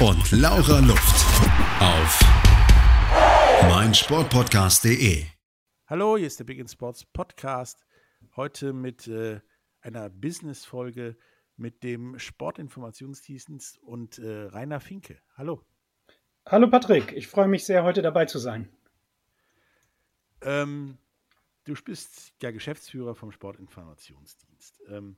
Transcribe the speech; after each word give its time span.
und 0.00 0.30
Laura 0.30 0.80
Luft. 0.80 1.24
Auf 1.80 2.20
meinsportpodcast.de. 3.62 5.24
Hallo, 5.86 6.18
hier 6.18 6.26
ist 6.26 6.38
der 6.38 6.44
Big 6.44 6.58
in 6.58 6.68
Sports 6.68 7.06
Podcast. 7.06 7.86
Heute 8.36 8.74
mit 8.74 9.08
äh, 9.08 9.40
einer 9.80 10.10
Business-Folge 10.10 11.16
mit 11.56 11.82
dem 11.82 12.18
Sportinformationsdienst 12.18 13.78
und 13.78 14.18
äh, 14.18 14.42
Rainer 14.48 14.80
Finke. 14.80 15.18
Hallo. 15.34 15.64
Hallo 16.44 16.68
Patrick, 16.68 17.12
ich 17.12 17.26
freue 17.26 17.48
mich 17.48 17.64
sehr, 17.64 17.82
heute 17.82 18.02
dabei 18.02 18.26
zu 18.26 18.38
sein. 18.38 18.68
Ähm, 20.42 20.98
du 21.64 21.74
bist 21.74 22.34
ja 22.42 22.50
Geschäftsführer 22.50 23.14
vom 23.14 23.32
Sportinformationsdienst. 23.32 24.82
Ähm, 24.88 25.16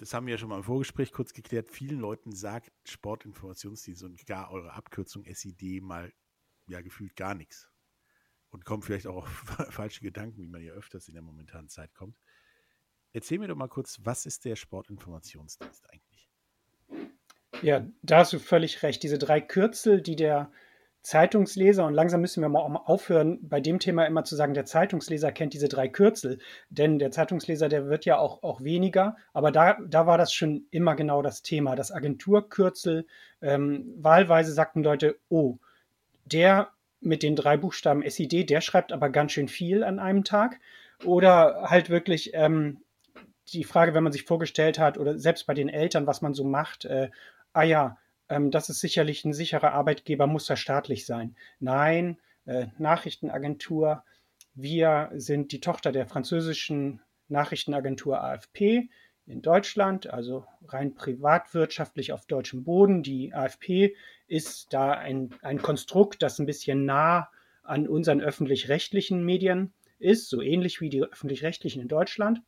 das 0.00 0.14
haben 0.14 0.26
wir 0.26 0.32
ja 0.32 0.38
schon 0.38 0.48
mal 0.48 0.56
im 0.56 0.64
Vorgespräch 0.64 1.12
kurz 1.12 1.34
geklärt. 1.34 1.68
Vielen 1.68 2.00
Leuten 2.00 2.32
sagt 2.32 2.72
Sportinformationsdienst 2.88 4.02
und 4.02 4.24
gar 4.24 4.50
eure 4.50 4.72
Abkürzung 4.72 5.26
SID 5.30 5.82
mal 5.82 6.10
ja 6.66 6.80
gefühlt 6.80 7.14
gar 7.16 7.34
nichts 7.34 7.68
und 8.48 8.64
kommen 8.64 8.82
vielleicht 8.82 9.06
auch 9.06 9.16
auf 9.16 9.28
falsche 9.70 10.00
Gedanken, 10.00 10.40
wie 10.40 10.48
man 10.48 10.62
ja 10.62 10.72
öfters 10.72 11.06
in 11.08 11.14
der 11.14 11.22
momentanen 11.22 11.68
Zeit 11.68 11.94
kommt. 11.94 12.16
Erzähl 13.12 13.38
mir 13.38 13.48
doch 13.48 13.56
mal 13.56 13.68
kurz, 13.68 13.98
was 14.02 14.24
ist 14.24 14.46
der 14.46 14.56
Sportinformationsdienst 14.56 15.90
eigentlich? 15.90 16.30
Ja, 17.60 17.86
da 18.00 18.20
hast 18.20 18.32
du 18.32 18.38
völlig 18.38 18.82
recht. 18.82 19.02
Diese 19.02 19.18
drei 19.18 19.42
Kürzel, 19.42 20.00
die 20.00 20.16
der 20.16 20.50
Zeitungsleser, 21.02 21.86
und 21.86 21.94
langsam 21.94 22.20
müssen 22.20 22.42
wir 22.42 22.48
mal 22.48 22.60
aufhören, 22.60 23.38
bei 23.42 23.60
dem 23.60 23.78
Thema 23.78 24.04
immer 24.04 24.24
zu 24.24 24.36
sagen, 24.36 24.52
der 24.54 24.66
Zeitungsleser 24.66 25.32
kennt 25.32 25.54
diese 25.54 25.68
drei 25.68 25.88
Kürzel, 25.88 26.38
denn 26.68 26.98
der 26.98 27.10
Zeitungsleser, 27.10 27.68
der 27.68 27.88
wird 27.88 28.04
ja 28.04 28.18
auch, 28.18 28.42
auch 28.42 28.62
weniger, 28.62 29.16
aber 29.32 29.50
da, 29.50 29.78
da 29.86 30.06
war 30.06 30.18
das 30.18 30.32
schon 30.32 30.66
immer 30.70 30.94
genau 30.96 31.22
das 31.22 31.42
Thema. 31.42 31.74
Das 31.74 31.90
Agenturkürzel, 31.90 33.06
ähm, 33.40 33.94
wahlweise 33.96 34.52
sagten 34.52 34.82
Leute, 34.82 35.18
oh, 35.30 35.56
der 36.26 36.68
mit 37.00 37.22
den 37.22 37.34
drei 37.34 37.56
Buchstaben 37.56 38.08
SID, 38.08 38.50
der 38.50 38.60
schreibt 38.60 38.92
aber 38.92 39.08
ganz 39.08 39.32
schön 39.32 39.48
viel 39.48 39.82
an 39.82 39.98
einem 39.98 40.24
Tag. 40.24 40.60
Oder 41.04 41.62
halt 41.70 41.88
wirklich 41.88 42.32
ähm, 42.34 42.82
die 43.48 43.64
Frage, 43.64 43.94
wenn 43.94 44.02
man 44.02 44.12
sich 44.12 44.24
vorgestellt 44.24 44.78
hat, 44.78 44.98
oder 44.98 45.18
selbst 45.18 45.46
bei 45.46 45.54
den 45.54 45.70
Eltern, 45.70 46.06
was 46.06 46.20
man 46.20 46.34
so 46.34 46.44
macht, 46.44 46.84
äh, 46.84 47.10
ah 47.52 47.62
ja, 47.62 47.96
ähm, 48.30 48.50
das 48.50 48.70
ist 48.70 48.80
sicherlich 48.80 49.24
ein 49.24 49.34
sicherer 49.34 49.72
Arbeitgeber, 49.72 50.26
muss 50.26 50.48
er 50.48 50.56
staatlich 50.56 51.04
sein. 51.04 51.36
Nein, 51.58 52.18
äh, 52.46 52.68
Nachrichtenagentur, 52.78 54.04
wir 54.54 55.10
sind 55.14 55.52
die 55.52 55.60
Tochter 55.60 55.92
der 55.92 56.06
französischen 56.06 57.02
Nachrichtenagentur 57.28 58.22
AFP 58.22 58.88
in 59.26 59.42
Deutschland, 59.42 60.08
also 60.08 60.44
rein 60.66 60.94
privatwirtschaftlich 60.94 62.12
auf 62.12 62.26
deutschem 62.26 62.64
Boden. 62.64 63.02
Die 63.02 63.34
AFP 63.34 63.94
ist 64.26 64.72
da 64.72 64.92
ein, 64.92 65.34
ein 65.42 65.60
Konstrukt, 65.60 66.22
das 66.22 66.38
ein 66.38 66.46
bisschen 66.46 66.84
nah 66.84 67.28
an 67.62 67.86
unseren 67.86 68.20
öffentlich-rechtlichen 68.20 69.24
Medien 69.24 69.72
ist, 69.98 70.28
so 70.28 70.40
ähnlich 70.40 70.80
wie 70.80 70.88
die 70.88 71.02
öffentlich-rechtlichen 71.02 71.82
in 71.82 71.88
Deutschland. 71.88 72.42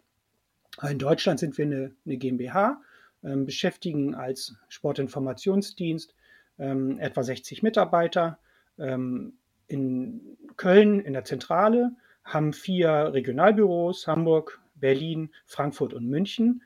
In 0.88 0.98
Deutschland 0.98 1.38
sind 1.38 1.58
wir 1.58 1.66
eine, 1.66 1.94
eine 2.04 2.16
GmbH, 2.16 2.80
beschäftigen 3.22 4.14
als 4.14 4.56
Sportinformationsdienst 4.68 6.14
ähm, 6.58 6.98
etwa 6.98 7.22
60 7.22 7.62
Mitarbeiter. 7.62 8.38
Ähm, 8.78 9.34
in 9.66 10.36
Köln 10.56 11.00
in 11.00 11.12
der 11.12 11.24
Zentrale 11.24 11.92
haben 12.24 12.52
vier 12.52 13.12
Regionalbüros, 13.12 14.06
Hamburg, 14.06 14.60
Berlin, 14.74 15.30
Frankfurt 15.46 15.94
und 15.94 16.06
München 16.06 16.62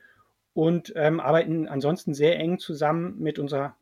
und 0.55 0.93
ähm, 0.97 1.21
arbeiten 1.21 1.69
ansonsten 1.69 2.15
sehr 2.15 2.39
eng 2.39 2.59
zusammen 2.59 3.19
mit 3.19 3.39
unserer 3.39 3.77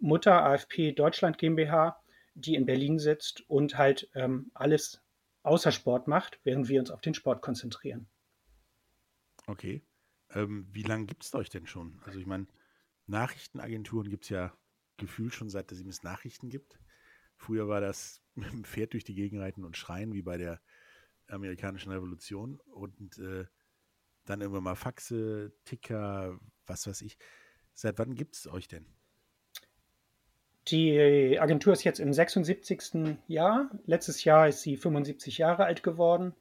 Mutter 0.00 0.44
AFP 0.44 0.92
Deutschland 0.92 1.38
GmbH, 1.38 2.00
die 2.34 2.54
in 2.54 2.66
Berlin 2.66 2.98
sitzt 2.98 3.48
und 3.48 3.78
halt 3.78 4.08
ähm, 4.14 4.50
alles 4.54 5.00
außer 5.42 5.72
Sport 5.72 6.08
macht, 6.08 6.38
während 6.44 6.68
wir 6.68 6.80
uns 6.80 6.90
auf 6.90 7.00
den 7.00 7.14
Sport 7.14 7.42
konzentrieren. 7.42 8.08
Okay. 9.46 9.82
Ähm, 10.34 10.66
wie 10.72 10.82
lange 10.82 11.06
gibt 11.06 11.24
es 11.24 11.34
euch 11.34 11.48
denn 11.48 11.66
schon? 11.66 12.00
Also 12.04 12.18
ich 12.18 12.26
meine, 12.26 12.46
Nachrichtenagenturen 13.06 14.10
gibt 14.10 14.24
es 14.24 14.30
ja 14.30 14.52
gefühlt 14.96 15.34
schon 15.34 15.48
seit 15.48 15.72
es 15.72 16.02
Nachrichten 16.02 16.50
gibt. 16.50 16.78
Früher 17.36 17.68
war 17.68 17.80
das 17.80 18.22
mit 18.34 18.52
dem 18.52 18.64
Pferd 18.64 18.92
durch 18.92 19.04
die 19.04 19.14
Gegend 19.14 19.40
reiten 19.40 19.64
und 19.64 19.76
schreien, 19.76 20.12
wie 20.12 20.22
bei 20.22 20.36
der 20.36 20.60
amerikanischen 21.28 21.92
Revolution. 21.92 22.60
Und 22.66 23.18
äh, 23.18 23.46
dann 24.24 24.40
irgendwann 24.40 24.64
mal 24.64 24.74
Faxe, 24.74 25.52
Ticker, 25.64 26.38
was 26.66 26.86
weiß 26.86 27.02
ich. 27.02 27.16
Seit 27.72 27.98
wann 27.98 28.14
gibt 28.14 28.34
es 28.34 28.46
euch 28.46 28.68
denn? 28.68 28.86
Die 30.68 31.38
Agentur 31.40 31.72
ist 31.72 31.84
jetzt 31.84 31.98
im 31.98 32.12
76. 32.12 33.16
Jahr. 33.26 33.70
Letztes 33.86 34.24
Jahr 34.24 34.48
ist 34.48 34.60
sie 34.60 34.76
75 34.76 35.38
Jahre 35.38 35.64
alt 35.64 35.82
geworden. 35.82 36.34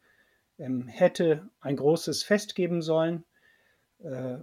Ähm, 0.57 0.87
hätte 0.87 1.49
ein 1.61 1.77
großes 1.77 2.23
Fest 2.23 2.55
geben 2.55 2.81
sollen. 2.81 3.23
Äh, 3.99 4.37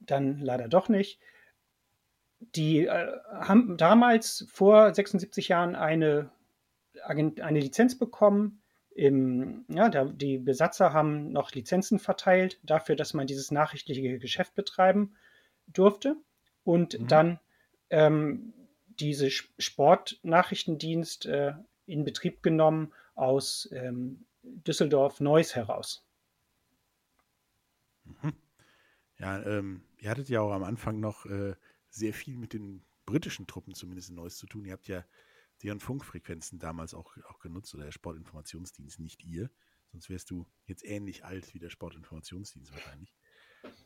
dann 0.00 0.40
leider 0.40 0.68
doch 0.68 0.88
nicht. 0.88 1.20
Die 2.40 2.86
äh, 2.86 3.12
haben 3.30 3.76
damals 3.76 4.46
vor 4.50 4.92
76 4.94 5.48
Jahren 5.48 5.76
eine, 5.76 6.30
eine 7.04 7.60
Lizenz 7.60 7.96
bekommen 7.96 8.62
im, 8.94 9.64
ja, 9.68 9.88
da, 9.88 10.04
die 10.04 10.38
Besatzer 10.38 10.92
haben 10.92 11.32
noch 11.32 11.52
Lizenzen 11.52 11.98
verteilt 11.98 12.58
dafür, 12.62 12.96
dass 12.96 13.14
man 13.14 13.26
dieses 13.26 13.50
nachrichtliche 13.50 14.18
Geschäft 14.18 14.54
betreiben 14.54 15.14
durfte. 15.66 16.16
Und 16.64 16.98
mhm. 16.98 17.08
dann 17.08 17.40
ähm, 17.90 18.52
diese 18.86 19.30
Sportnachrichtendienst 19.30 21.26
äh, 21.26 21.54
in 21.86 22.04
Betrieb 22.04 22.42
genommen 22.42 22.92
aus 23.14 23.68
ähm, 23.72 24.24
Düsseldorf-Neuss 24.42 25.56
heraus. 25.56 26.04
Mhm. 28.04 28.34
Ja, 29.22 29.40
ähm, 29.44 29.84
ihr 29.98 30.10
hattet 30.10 30.28
ja 30.28 30.40
auch 30.40 30.50
am 30.50 30.64
Anfang 30.64 30.98
noch 30.98 31.26
äh, 31.26 31.54
sehr 31.88 32.12
viel 32.12 32.36
mit 32.36 32.54
den 32.54 32.84
britischen 33.06 33.46
Truppen 33.46 33.72
zumindest 33.72 34.08
in 34.10 34.16
Neuss 34.16 34.36
zu 34.36 34.46
tun. 34.46 34.64
Ihr 34.64 34.72
habt 34.72 34.88
ja 34.88 35.04
deren 35.62 35.78
Funkfrequenzen 35.78 36.58
damals 36.58 36.92
auch, 36.92 37.16
auch 37.28 37.38
genutzt 37.38 37.72
oder 37.72 37.84
der 37.84 37.92
Sportinformationsdienst, 37.92 38.98
nicht 38.98 39.22
ihr. 39.22 39.48
Sonst 39.92 40.10
wärst 40.10 40.28
du 40.30 40.48
jetzt 40.66 40.84
ähnlich 40.84 41.24
alt 41.24 41.54
wie 41.54 41.60
der 41.60 41.70
Sportinformationsdienst 41.70 42.72
wahrscheinlich. 42.72 43.14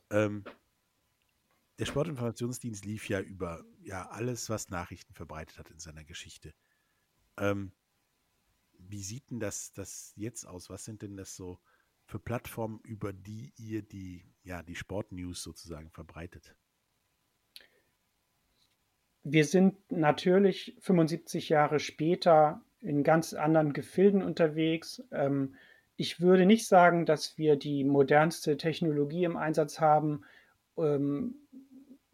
Ähm, 0.08 0.42
der 1.78 1.84
Sportinformationsdienst 1.84 2.86
lief 2.86 3.06
ja 3.10 3.20
über 3.20 3.62
ja 3.82 4.08
alles, 4.08 4.48
was 4.48 4.70
Nachrichten 4.70 5.12
verbreitet 5.12 5.58
hat 5.58 5.70
in 5.70 5.78
seiner 5.78 6.04
Geschichte. 6.04 6.54
Ähm, 7.36 7.72
wie 8.78 9.02
sieht 9.02 9.30
denn 9.30 9.40
das, 9.40 9.74
das 9.74 10.14
jetzt 10.16 10.46
aus? 10.46 10.70
Was 10.70 10.86
sind 10.86 11.02
denn 11.02 11.18
das 11.18 11.36
so 11.36 11.60
für 12.06 12.18
Plattformen, 12.18 12.80
über 12.84 13.12
die 13.12 13.52
ihr 13.58 13.82
die, 13.82 14.24
ja, 14.46 14.62
die 14.62 14.74
Sportnews 14.74 15.42
sozusagen 15.42 15.90
verbreitet? 15.90 16.56
wir 19.28 19.44
sind 19.44 19.74
natürlich 19.90 20.76
75 20.78 21.48
Jahre 21.48 21.80
später 21.80 22.62
in 22.80 23.02
ganz 23.02 23.34
anderen 23.34 23.72
Gefilden 23.72 24.22
unterwegs. 24.22 25.02
Ähm, 25.10 25.56
ich 25.96 26.20
würde 26.20 26.46
nicht 26.46 26.68
sagen, 26.68 27.06
dass 27.06 27.36
wir 27.36 27.56
die 27.56 27.82
modernste 27.82 28.56
Technologie 28.56 29.24
im 29.24 29.36
Einsatz 29.36 29.80
haben, 29.80 30.22
ähm, 30.78 31.34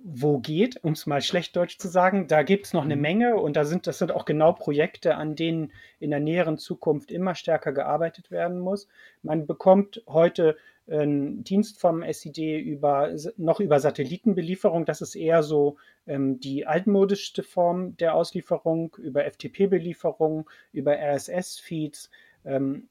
wo 0.05 0.39
geht, 0.39 0.83
um 0.83 0.93
es 0.93 1.07
mal 1.07 1.23
schlecht 1.23 1.55
Deutsch 1.55 1.79
zu 1.79 1.89
sagen. 1.89 2.27
Da 2.27 2.43
gibt 2.43 2.67
es 2.67 2.73
noch 2.73 2.83
eine 2.83 2.97
mhm. 2.97 3.03
Menge 3.03 3.37
und 3.37 3.57
da 3.57 3.65
sind, 3.65 3.87
das 3.87 3.99
sind 3.99 4.11
auch 4.11 4.25
genau 4.25 4.53
Projekte, 4.53 5.15
an 5.17 5.37
denen 5.37 5.73
in 6.01 6.11
der 6.11 6.21
näheren 6.21 6.59
Zukunft 6.59 7.11
immer 7.11 7.35
stärker 7.35 7.73
gearbeitet 7.73 8.31
werden 8.31 8.59
muss. 8.59 8.89
Man 9.23 9.47
bekommt 9.47 10.03
heute 10.09 10.57
einen 10.91 11.45
Dienst 11.45 11.81
vom 11.81 12.03
SID 12.03 12.39
über, 12.39 13.15
noch 13.37 13.61
über 13.61 13.79
Satellitenbelieferung. 13.79 14.85
Das 14.85 15.01
ist 15.01 15.15
eher 15.15 15.45
so 15.45 15.77
ähm, 16.07 16.41
die 16.41 16.67
altmodischste 16.67 17.45
Form 17.45 17.97
der 17.97 18.15
Auslieferung, 18.15 18.97
über 18.99 19.25
FTP-Belieferung, 19.25 20.51
über 20.73 20.97
RSS-Feeds. 20.99 22.11
Ähm, 22.45 22.89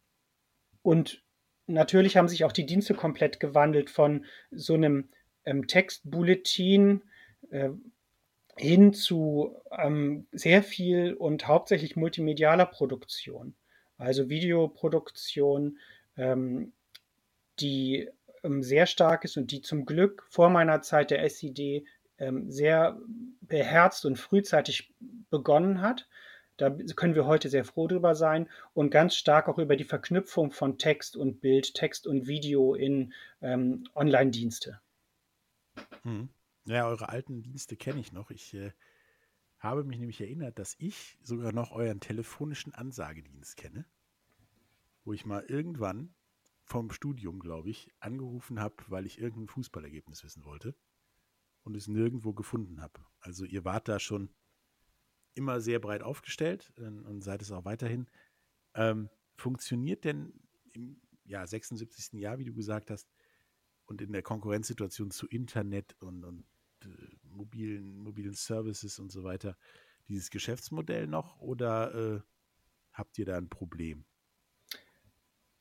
und 0.82 1.22
natürlich 1.68 2.16
haben 2.16 2.30
sich 2.30 2.46
auch 2.46 2.54
die 2.54 2.66
Dienste 2.66 2.94
komplett 2.94 3.42
gewandelt 3.42 3.90
von 3.90 4.26
so 4.52 4.74
einem 4.76 5.10
ähm, 5.46 5.68
Textbulletin, 5.68 7.02
äh, 7.50 7.70
hin 8.58 8.94
zu 8.94 9.56
ähm, 9.72 10.28
sehr 10.32 10.62
viel 10.64 11.14
und 11.14 11.48
hauptsächlich 11.48 11.96
multimedialer 11.96 12.66
Produktion, 12.66 13.56
also 13.98 14.30
Videoproduktion, 14.30 15.80
ähm, 16.18 16.74
die 17.60 18.10
ähm, 18.44 18.62
sehr 18.62 18.86
stark 18.86 19.24
ist 19.24 19.38
und 19.38 19.52
die 19.52 19.62
zum 19.62 19.86
Glück 19.86 20.26
vor 20.30 20.50
meiner 20.50 20.82
Zeit 20.82 21.12
der 21.12 21.24
SED 21.24 21.86
ähm, 22.18 22.52
sehr 22.52 23.00
beherzt 23.42 24.06
und 24.06 24.18
frühzeitig 24.18 24.94
begonnen 25.30 25.82
hat. 25.82 26.08
Da 26.58 26.70
können 26.70 27.16
wir 27.16 27.26
heute 27.26 27.50
sehr 27.50 27.66
froh 27.66 27.88
drüber 27.88 28.14
sein 28.14 28.48
und 28.74 28.92
ganz 28.92 29.16
stark 29.16 29.48
auch 29.48 29.58
über 29.58 29.76
die 29.76 29.84
Verknüpfung 29.86 30.52
von 30.52 30.78
Text 30.78 31.16
und 31.18 31.42
Bild, 31.42 31.74
Text 31.74 32.06
und 32.06 32.28
Video 32.28 32.76
in 32.76 33.14
ähm, 33.42 33.86
Online-Dienste. 33.96 34.80
Hm. 36.04 36.30
Ja, 36.66 36.88
eure 36.88 37.10
alten 37.10 37.42
Dienste 37.42 37.76
kenne 37.76 38.00
ich 38.00 38.12
noch. 38.12 38.30
Ich 38.30 38.54
äh, 38.54 38.72
habe 39.60 39.84
mich 39.84 40.00
nämlich 40.00 40.22
erinnert, 40.22 40.60
dass 40.60 40.76
ich 40.80 41.18
sogar 41.22 41.52
noch 41.54 41.72
euren 41.72 42.00
telefonischen 42.00 42.74
Ansagedienst 42.74 43.58
kenne, 43.58 43.86
wo 45.04 45.14
ich 45.14 45.26
mal 45.26 45.44
irgendwann 45.44 46.14
vom 46.64 46.92
Studium, 46.92 47.40
glaube 47.40 47.70
ich, 47.70 47.92
angerufen 48.00 48.60
habe, 48.60 48.76
weil 48.88 49.06
ich 49.06 49.20
irgendein 49.20 49.48
Fußballergebnis 49.48 50.24
wissen 50.24 50.46
wollte 50.46 50.76
und 51.64 51.76
es 51.76 51.88
nirgendwo 51.88 52.34
gefunden 52.34 52.82
habe. 52.82 53.06
Also 53.20 53.46
ihr 53.46 53.66
wart 53.66 53.88
da 53.88 54.00
schon 54.00 54.30
immer 55.34 55.62
sehr 55.62 55.80
breit 55.80 56.04
aufgestellt 56.04 56.74
äh, 56.78 56.84
und 56.84 57.22
seid 57.22 57.42
es 57.42 57.52
auch 57.52 57.66
weiterhin. 57.66 58.08
Ähm, 58.74 59.10
funktioniert 59.36 60.04
denn 60.06 60.34
im 60.74 61.02
ja, 61.26 61.46
76. 61.46 62.20
Jahr, 62.20 62.40
wie 62.40 62.46
du 62.46 62.54
gesagt 62.54 62.92
hast, 62.92 63.10
und 63.92 64.02
in 64.02 64.14
der 64.14 64.24
Konkurrenzsituation 64.24 65.12
zu 65.12 65.28
Internet 65.28 65.96
und, 66.00 66.24
und 66.24 66.46
äh, 66.84 66.88
mobilen, 67.24 68.00
mobilen 68.00 68.34
Services 68.34 69.00
und 69.00 69.12
so 69.12 69.24
weiter, 69.24 69.58
dieses 70.08 70.32
Geschäftsmodell 70.32 71.08
noch 71.08 71.40
oder 71.40 71.94
äh, 71.94 72.20
habt 72.94 73.20
ihr 73.20 73.26
da 73.26 73.38
ein 73.38 73.50
Problem? 73.50 74.06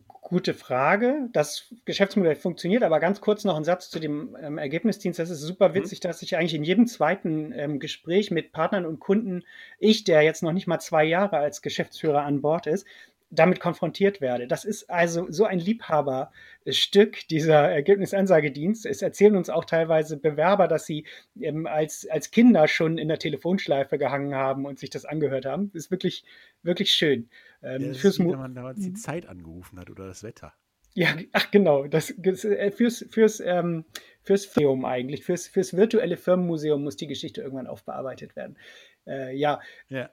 Gute 0.06 0.54
Frage. 0.54 1.28
Das 1.32 1.74
Geschäftsmodell 1.84 2.36
funktioniert, 2.36 2.84
aber 2.84 3.00
ganz 3.00 3.20
kurz 3.20 3.44
noch 3.44 3.56
ein 3.56 3.64
Satz 3.64 3.90
zu 3.90 3.98
dem 3.98 4.36
ähm, 4.40 4.58
Ergebnisdienst. 4.58 5.18
Das 5.18 5.30
ist 5.30 5.40
super 5.40 5.70
mhm. 5.70 5.74
witzig, 5.74 5.98
mhm. 5.98 6.02
dass 6.02 6.22
ich 6.22 6.36
eigentlich 6.36 6.54
in 6.54 6.62
jedem 6.62 6.86
zweiten 6.86 7.52
ähm, 7.52 7.80
Gespräch 7.80 8.30
mit 8.30 8.52
Partnern 8.52 8.86
und 8.86 9.00
Kunden, 9.00 9.42
ich, 9.78 10.04
der 10.04 10.22
jetzt 10.22 10.44
noch 10.44 10.52
nicht 10.52 10.68
mal 10.68 10.78
zwei 10.78 11.04
Jahre 11.04 11.38
als 11.38 11.62
Geschäftsführer 11.62 12.22
an 12.22 12.42
Bord 12.42 12.68
ist, 12.68 12.86
damit 13.30 13.60
konfrontiert 13.60 14.20
werde. 14.20 14.46
Das 14.46 14.64
ist 14.64 14.90
also 14.90 15.26
so 15.30 15.44
ein 15.44 15.60
Liebhaberstück, 15.60 17.28
dieser 17.28 17.70
Ergebnisansagedienst. 17.70 18.86
Es 18.86 19.02
erzählen 19.02 19.36
uns 19.36 19.48
auch 19.48 19.64
teilweise 19.64 20.16
Bewerber, 20.16 20.66
dass 20.66 20.84
sie 20.84 21.06
ähm, 21.40 21.66
als, 21.66 22.08
als 22.10 22.32
Kinder 22.32 22.66
schon 22.66 22.98
in 22.98 23.08
der 23.08 23.18
Telefonschleife 23.18 23.98
gehangen 23.98 24.34
haben 24.34 24.66
und 24.66 24.78
sich 24.78 24.90
das 24.90 25.04
angehört 25.04 25.46
haben. 25.46 25.70
Das 25.72 25.84
ist 25.84 25.90
wirklich, 25.90 26.24
wirklich 26.62 26.92
schön. 26.92 27.30
Ähm, 27.62 27.92
ja, 27.92 27.94
fürs 27.94 28.18
wie, 28.18 28.28
wenn 28.28 28.38
man 28.38 28.54
damals 28.54 28.80
die 28.80 28.90
mhm. 28.90 28.96
Zeit 28.96 29.26
angerufen 29.26 29.78
hat 29.78 29.90
oder 29.90 30.06
das 30.06 30.24
Wetter. 30.24 30.52
Ja, 30.92 31.14
ach 31.32 31.52
genau, 31.52 31.86
das, 31.86 32.10
äh, 32.10 32.72
fürs, 32.72 33.06
fürs, 33.10 33.38
ähm, 33.38 33.84
fürs 34.22 34.48
Museum 34.56 34.84
eigentlich, 34.84 35.24
fürs, 35.24 35.46
fürs 35.46 35.76
virtuelle 35.76 36.16
Firmenmuseum 36.16 36.82
muss 36.82 36.96
die 36.96 37.06
Geschichte 37.06 37.42
irgendwann 37.42 37.68
aufbearbeitet 37.68 38.34
werden. 38.34 38.58
Äh, 39.06 39.36
ja. 39.36 39.60
ja 39.88 40.10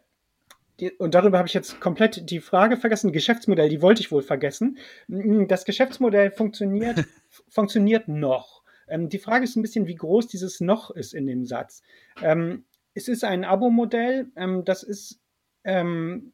und 1.00 1.15
darüber 1.15 1.39
habe 1.39 1.47
ich 1.47 1.53
jetzt 1.53 1.79
komplett 1.79 2.29
die 2.29 2.39
Frage 2.39 2.77
vergessen. 2.77 3.12
Geschäftsmodell, 3.12 3.69
die 3.69 3.81
wollte 3.81 4.01
ich 4.01 4.12
wohl 4.12 4.21
vergessen. 4.21 4.77
Mm, 5.07 5.47
das 5.47 5.65
Geschäftsmodell 5.65 6.31
funktioniert, 6.31 7.06
funktioniert 7.50 8.07
noch. 8.07 8.63
Ähm, 8.88 9.09
die 9.09 9.19
Frage 9.19 9.44
ist 9.44 9.56
ein 9.56 9.62
bisschen, 9.62 9.88
wie 9.88 9.95
groß 9.95 10.27
dieses 10.27 10.62
noch 10.62 10.91
ist 10.91 11.13
in 11.13 11.25
dem 11.25 11.45
Satz. 11.45 11.81
Ähm, 12.21 12.65
es 12.94 13.07
ist 13.07 13.24
ein 13.24 13.44
Abo-Modell, 13.44 14.27
ähm, 14.35 14.65
das 14.65 14.83
ist 14.83 15.19
ähm, 15.63 16.33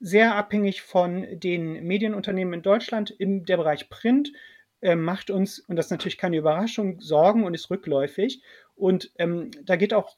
sehr 0.00 0.34
abhängig 0.34 0.82
von 0.82 1.26
den 1.32 1.84
Medienunternehmen 1.84 2.54
in 2.54 2.62
Deutschland 2.62 3.10
im 3.10 3.44
der 3.44 3.56
Bereich 3.56 3.88
Print. 3.88 4.32
Äh, 4.80 4.96
macht 4.96 5.30
uns, 5.30 5.60
und 5.60 5.76
das 5.76 5.86
ist 5.86 5.90
natürlich 5.92 6.18
keine 6.18 6.36
Überraschung, 6.36 7.00
Sorgen 7.00 7.44
und 7.44 7.54
ist 7.54 7.70
rückläufig. 7.70 8.42
Und 8.74 9.12
ähm, 9.18 9.50
da 9.64 9.76
geht 9.76 9.94
auch 9.94 10.16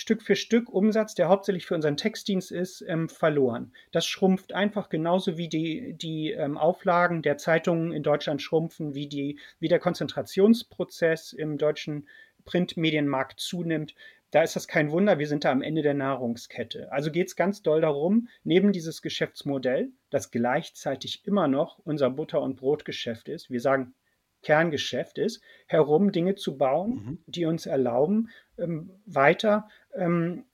Stück 0.00 0.22
für 0.22 0.34
Stück 0.34 0.70
Umsatz, 0.70 1.14
der 1.14 1.28
hauptsächlich 1.28 1.66
für 1.66 1.74
unseren 1.74 1.96
Textdienst 1.96 2.50
ist, 2.50 2.82
ähm, 2.88 3.08
verloren. 3.08 3.72
Das 3.92 4.06
schrumpft 4.06 4.52
einfach 4.54 4.88
genauso 4.88 5.36
wie 5.36 5.48
die, 5.48 5.92
die 5.92 6.30
ähm, 6.30 6.56
Auflagen 6.56 7.22
der 7.22 7.36
Zeitungen 7.36 7.92
in 7.92 8.02
Deutschland 8.02 8.40
schrumpfen, 8.40 8.94
wie, 8.94 9.08
die, 9.08 9.38
wie 9.58 9.68
der 9.68 9.78
Konzentrationsprozess 9.78 11.34
im 11.34 11.58
deutschen 11.58 12.08
Printmedienmarkt 12.46 13.40
zunimmt. 13.40 13.94
Da 14.30 14.42
ist 14.42 14.56
das 14.56 14.68
kein 14.68 14.90
Wunder, 14.90 15.18
wir 15.18 15.26
sind 15.26 15.44
da 15.44 15.50
am 15.50 15.60
Ende 15.60 15.82
der 15.82 15.94
Nahrungskette. 15.94 16.90
Also 16.92 17.10
geht 17.10 17.26
es 17.26 17.36
ganz 17.36 17.62
doll 17.62 17.80
darum, 17.80 18.28
neben 18.44 18.72
dieses 18.72 19.02
Geschäftsmodell, 19.02 19.90
das 20.08 20.30
gleichzeitig 20.30 21.26
immer 21.26 21.46
noch 21.46 21.78
unser 21.84 22.10
Butter- 22.10 22.40
und 22.40 22.56
Brotgeschäft 22.56 23.28
ist, 23.28 23.50
wir 23.50 23.60
sagen 23.60 23.92
Kerngeschäft 24.42 25.18
ist, 25.18 25.42
herum 25.66 26.12
Dinge 26.12 26.34
zu 26.34 26.56
bauen, 26.56 26.90
mhm. 26.90 27.18
die 27.26 27.44
uns 27.44 27.66
erlauben, 27.66 28.30
ähm, 28.58 28.90
weiter 29.06 29.68
ähm, 29.94 30.44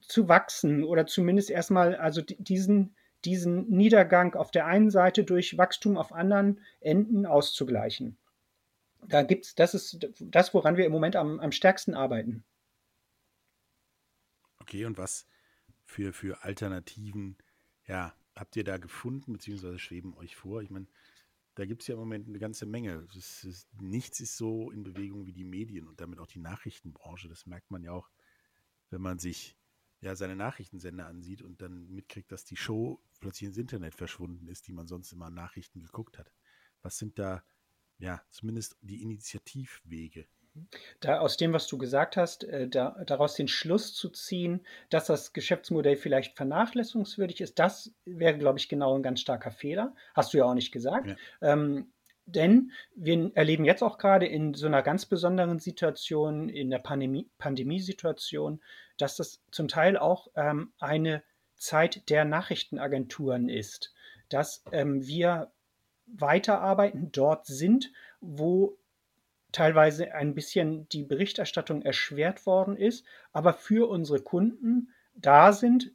zu 0.00 0.28
wachsen 0.28 0.84
oder 0.84 1.06
zumindest 1.06 1.50
erstmal 1.50 1.96
also 1.96 2.22
diesen, 2.22 2.94
diesen 3.24 3.68
Niedergang 3.68 4.34
auf 4.34 4.50
der 4.50 4.66
einen 4.66 4.90
Seite 4.90 5.24
durch 5.24 5.58
Wachstum 5.58 5.96
auf 5.96 6.12
anderen 6.12 6.60
Enden 6.80 7.26
auszugleichen. 7.26 8.16
Da 9.06 9.22
gibt's, 9.22 9.54
das 9.54 9.74
ist 9.74 10.06
das, 10.20 10.54
woran 10.54 10.76
wir 10.76 10.84
im 10.84 10.92
Moment 10.92 11.16
am, 11.16 11.40
am 11.40 11.52
stärksten 11.52 11.94
arbeiten. 11.94 12.44
Okay, 14.60 14.84
und 14.84 14.98
was 14.98 15.26
für, 15.84 16.12
für 16.12 16.44
Alternativen 16.44 17.36
ja, 17.86 18.14
habt 18.36 18.56
ihr 18.56 18.64
da 18.64 18.76
gefunden, 18.76 19.32
beziehungsweise 19.32 19.78
schweben 19.78 20.16
euch 20.16 20.36
vor? 20.36 20.62
Ich 20.62 20.70
meine, 20.70 20.86
da 21.54 21.66
gibt 21.66 21.82
es 21.82 21.88
ja 21.88 21.94
im 21.94 22.00
Moment 22.00 22.28
eine 22.28 22.38
ganze 22.38 22.66
Menge. 22.66 23.06
Ist, 23.14 23.44
ist, 23.44 23.68
nichts 23.80 24.20
ist 24.20 24.36
so 24.36 24.70
in 24.70 24.82
Bewegung 24.82 25.26
wie 25.26 25.32
die 25.32 25.44
Medien 25.44 25.86
und 25.88 26.00
damit 26.00 26.18
auch 26.18 26.26
die 26.26 26.38
Nachrichtenbranche. 26.38 27.28
Das 27.28 27.46
merkt 27.46 27.70
man 27.70 27.82
ja 27.82 27.92
auch, 27.92 28.08
wenn 28.90 29.00
man 29.00 29.18
sich 29.18 29.56
ja 30.00 30.16
seine 30.16 30.36
Nachrichtensender 30.36 31.06
ansieht 31.06 31.42
und 31.42 31.60
dann 31.60 31.90
mitkriegt, 31.90 32.32
dass 32.32 32.44
die 32.44 32.56
Show 32.56 33.02
plötzlich 33.20 33.48
ins 33.48 33.58
Internet 33.58 33.94
verschwunden 33.94 34.48
ist, 34.48 34.66
die 34.66 34.72
man 34.72 34.86
sonst 34.86 35.12
immer 35.12 35.26
an 35.26 35.34
Nachrichten 35.34 35.80
geguckt 35.80 36.18
hat. 36.18 36.32
Was 36.82 36.98
sind 36.98 37.18
da 37.18 37.44
ja 37.98 38.22
zumindest 38.30 38.78
die 38.80 39.02
Initiativwege, 39.02 40.26
da, 41.00 41.20
aus 41.20 41.36
dem, 41.36 41.52
was 41.52 41.66
du 41.66 41.78
gesagt 41.78 42.16
hast, 42.16 42.44
äh, 42.44 42.68
da, 42.68 42.96
daraus 43.06 43.34
den 43.34 43.48
Schluss 43.48 43.94
zu 43.94 44.08
ziehen, 44.08 44.60
dass 44.88 45.06
das 45.06 45.32
Geschäftsmodell 45.32 45.96
vielleicht 45.96 46.36
vernachlässigungswürdig 46.36 47.40
ist, 47.40 47.58
das 47.58 47.92
wäre, 48.04 48.38
glaube 48.38 48.58
ich, 48.58 48.68
genau 48.68 48.96
ein 48.96 49.02
ganz 49.02 49.20
starker 49.20 49.50
Fehler. 49.50 49.94
Hast 50.14 50.32
du 50.32 50.38
ja 50.38 50.44
auch 50.44 50.54
nicht 50.54 50.72
gesagt. 50.72 51.08
Ja. 51.08 51.16
Ähm, 51.52 51.92
denn 52.26 52.70
wir 52.94 53.32
erleben 53.34 53.64
jetzt 53.64 53.82
auch 53.82 53.98
gerade 53.98 54.26
in 54.26 54.54
so 54.54 54.66
einer 54.66 54.82
ganz 54.82 55.06
besonderen 55.06 55.58
Situation, 55.58 56.48
in 56.48 56.70
der 56.70 56.78
Pandemie, 56.78 57.28
Pandemiesituation, 57.38 58.60
dass 58.96 59.16
das 59.16 59.42
zum 59.50 59.68
Teil 59.68 59.96
auch 59.96 60.28
ähm, 60.36 60.72
eine 60.78 61.22
Zeit 61.56 62.08
der 62.08 62.24
Nachrichtenagenturen 62.24 63.48
ist, 63.48 63.92
dass 64.28 64.62
ähm, 64.72 65.06
wir 65.06 65.50
weiterarbeiten, 66.06 67.12
dort 67.12 67.46
sind, 67.46 67.92
wo 68.20 68.76
teilweise 69.52 70.14
ein 70.14 70.34
bisschen 70.34 70.88
die 70.88 71.04
Berichterstattung 71.04 71.82
erschwert 71.82 72.46
worden 72.46 72.76
ist, 72.76 73.04
aber 73.32 73.52
für 73.52 73.88
unsere 73.88 74.20
Kunden 74.20 74.90
da 75.14 75.52
sind, 75.52 75.92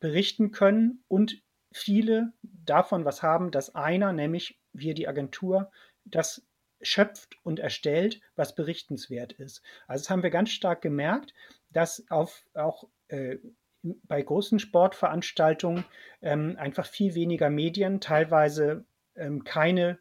berichten 0.00 0.50
können 0.50 1.02
und 1.08 1.42
viele 1.72 2.32
davon 2.42 3.04
was 3.04 3.22
haben, 3.22 3.50
dass 3.50 3.74
einer, 3.74 4.12
nämlich 4.12 4.58
wir 4.72 4.94
die 4.94 5.08
Agentur, 5.08 5.70
das 6.04 6.42
schöpft 6.80 7.36
und 7.42 7.58
erstellt, 7.58 8.20
was 8.36 8.54
berichtenswert 8.54 9.32
ist. 9.32 9.62
Also 9.86 10.04
das 10.04 10.10
haben 10.10 10.22
wir 10.22 10.30
ganz 10.30 10.50
stark 10.50 10.80
gemerkt, 10.80 11.34
dass 11.70 12.04
auf, 12.10 12.44
auch 12.54 12.84
äh, 13.08 13.38
bei 13.82 14.22
großen 14.22 14.58
Sportveranstaltungen 14.58 15.84
ähm, 16.22 16.56
einfach 16.58 16.86
viel 16.86 17.14
weniger 17.14 17.50
Medien, 17.50 18.00
teilweise 18.00 18.84
ähm, 19.16 19.44
keine 19.44 19.98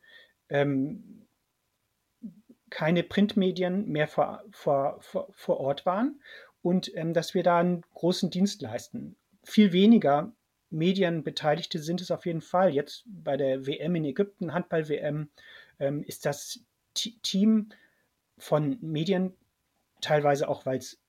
ähm, 0.50 1.27
keine 2.70 3.04
Printmedien 3.04 3.88
mehr 3.88 4.08
vor, 4.08 4.44
vor, 4.52 4.98
vor, 5.02 5.28
vor 5.32 5.60
Ort 5.60 5.86
waren 5.86 6.22
und 6.62 6.94
ähm, 6.96 7.14
dass 7.14 7.34
wir 7.34 7.44
da 7.44 7.60
einen 7.60 7.82
großen 7.94 8.30
Dienst 8.30 8.62
leisten. 8.62 9.16
Viel 9.44 9.72
weniger 9.72 10.34
Medienbeteiligte 10.70 11.80
sind 11.80 12.02
es 12.02 12.12
auf 12.12 12.26
jeden 12.26 12.42
Fall. 12.42 12.74
Jetzt 12.74 13.04
bei 13.06 13.38
der 13.38 13.66
WM 13.66 13.96
in 13.96 14.06
Ägypten, 14.06 14.54
Handball-WM, 14.54 15.30
ähm, 15.80 16.04
ist 16.04 16.26
das 16.26 16.60
T 16.94 17.14
Team 17.24 17.70
von 18.38 18.78
Medien, 18.82 19.34
teilweise 20.02 20.48
auch 20.50 20.66
weil 20.66 20.78
es 20.78 21.00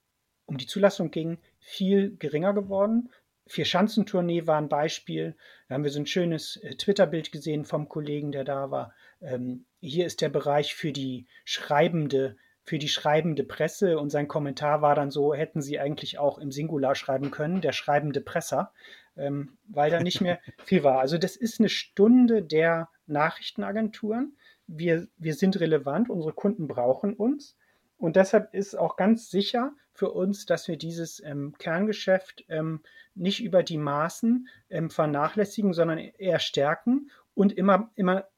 um 0.47 0.57
die 0.57 0.67
Zulassung 0.67 1.11
ging, 1.11 1.39
viel 1.61 2.17
geringer 2.17 2.55
geworden. 2.55 3.11
Vier-Schanzentournee 3.49 4.47
war 4.47 4.59
ein 4.59 4.69
Beispiel. 4.69 5.35
Da 5.69 5.75
haben 5.75 5.85
wir 5.85 5.91
so 5.91 6.01
ein 6.01 6.07
schönes 6.07 6.57
äh, 6.57 6.77
Twitter-Bild 6.77 7.33
gesehen 7.33 7.65
vom 7.65 7.89
Kollegen, 7.89 8.33
der 8.33 8.45
da 8.45 8.71
war. 8.71 8.95
Ähm, 9.21 9.67
hier 9.81 10.07
ist 10.07 10.21
der 10.21 10.29
Bereich 10.29 10.75
für 10.75 10.93
die 10.93 11.27
schreibende 11.45 12.37
für 12.69 12.79
die 12.79 12.89
schreibende 12.89 13.45
Presse 13.45 13.99
und 13.99 14.11
sein 14.11 14.29
Kommentar 14.29 14.83
war 14.83 14.95
dann 14.95 15.11
so, 15.11 15.33
hätten 15.33 15.63
sie 15.63 15.81
eigentlich 15.81 16.19
auch 16.19 16.37
im 16.37 16.53
Singular 16.53 16.95
schreiben 16.95 17.31
können, 17.31 17.63
der 17.63 17.73
schreibende 17.73 18.21
Presser, 18.21 18.73
ähm, 19.17 19.57
weil 19.67 19.91
da 19.91 20.01
nicht 20.01 20.21
mehr 20.21 20.39
viel 20.65 20.85
war. 20.85 21.01
Also 21.01 21.17
das 21.17 21.35
ist 21.35 21.61
eine 21.61 21.71
Stunde 21.71 22.43
der 22.43 22.91
Nachrichtenagenturen. 23.07 24.37
Wir, 24.67 25.09
wir 25.17 25.35
sind 25.35 25.59
relevant, 25.61 26.11
unsere 26.11 26.35
Kunden 26.35 26.69
brauchen 26.69 27.15
uns. 27.15 27.57
Und 27.97 28.17
deshalb 28.17 28.53
ist 28.53 28.79
auch 28.79 28.97
ganz 28.97 29.31
sicher 29.31 29.73
für 29.95 30.11
uns, 30.11 30.45
dass 30.45 30.69
wir 30.69 30.77
dieses 30.77 31.23
ähm, 31.25 31.55
Kerngeschäft 31.59 32.45
ähm, 32.51 32.83
nicht 33.15 33.43
über 33.43 33.63
die 33.63 33.79
Maßen 33.79 34.47
ähm, 34.69 34.91
vernachlässigen, 34.91 35.73
sondern 35.73 35.99
eher 35.99 36.39
stärken 36.39 37.11
und 37.35 37.53
immer, 37.53 37.91
immer 37.97 38.29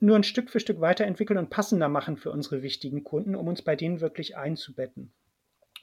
nur 0.00 0.16
ein 0.16 0.24
Stück 0.24 0.50
für 0.50 0.60
Stück 0.60 0.80
weiterentwickeln 0.80 1.38
und 1.38 1.50
passender 1.50 1.88
machen 1.88 2.16
für 2.16 2.30
unsere 2.30 2.62
wichtigen 2.62 3.04
Kunden, 3.04 3.34
um 3.34 3.48
uns 3.48 3.62
bei 3.62 3.76
denen 3.76 4.00
wirklich 4.00 4.36
einzubetten. 4.36 5.12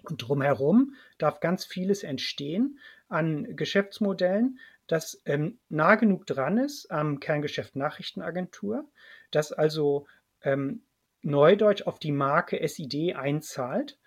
Und 0.04 0.18
drumherum 0.18 0.96
darf 1.18 1.40
ganz 1.40 1.66
vieles 1.66 2.04
entstehen 2.04 2.80
an 3.10 3.56
Geschäftsmodellen, 3.56 4.60
das 4.88 5.22
ähm, 5.26 5.60
nah 5.70 5.96
genug 5.96 6.26
dran 6.26 6.58
ist 6.58 6.92
am 6.92 7.20
Kerngeschäft 7.20 7.76
Nachrichtenagentur, 7.76 8.86
das 9.32 9.52
also 9.52 10.08
ähm, 10.44 10.82
Neudeutsch 11.22 11.84
auf 11.84 12.00
die 12.00 12.14
Marke 12.14 12.66
SID 12.66 13.16
einzahlt. 13.16 13.98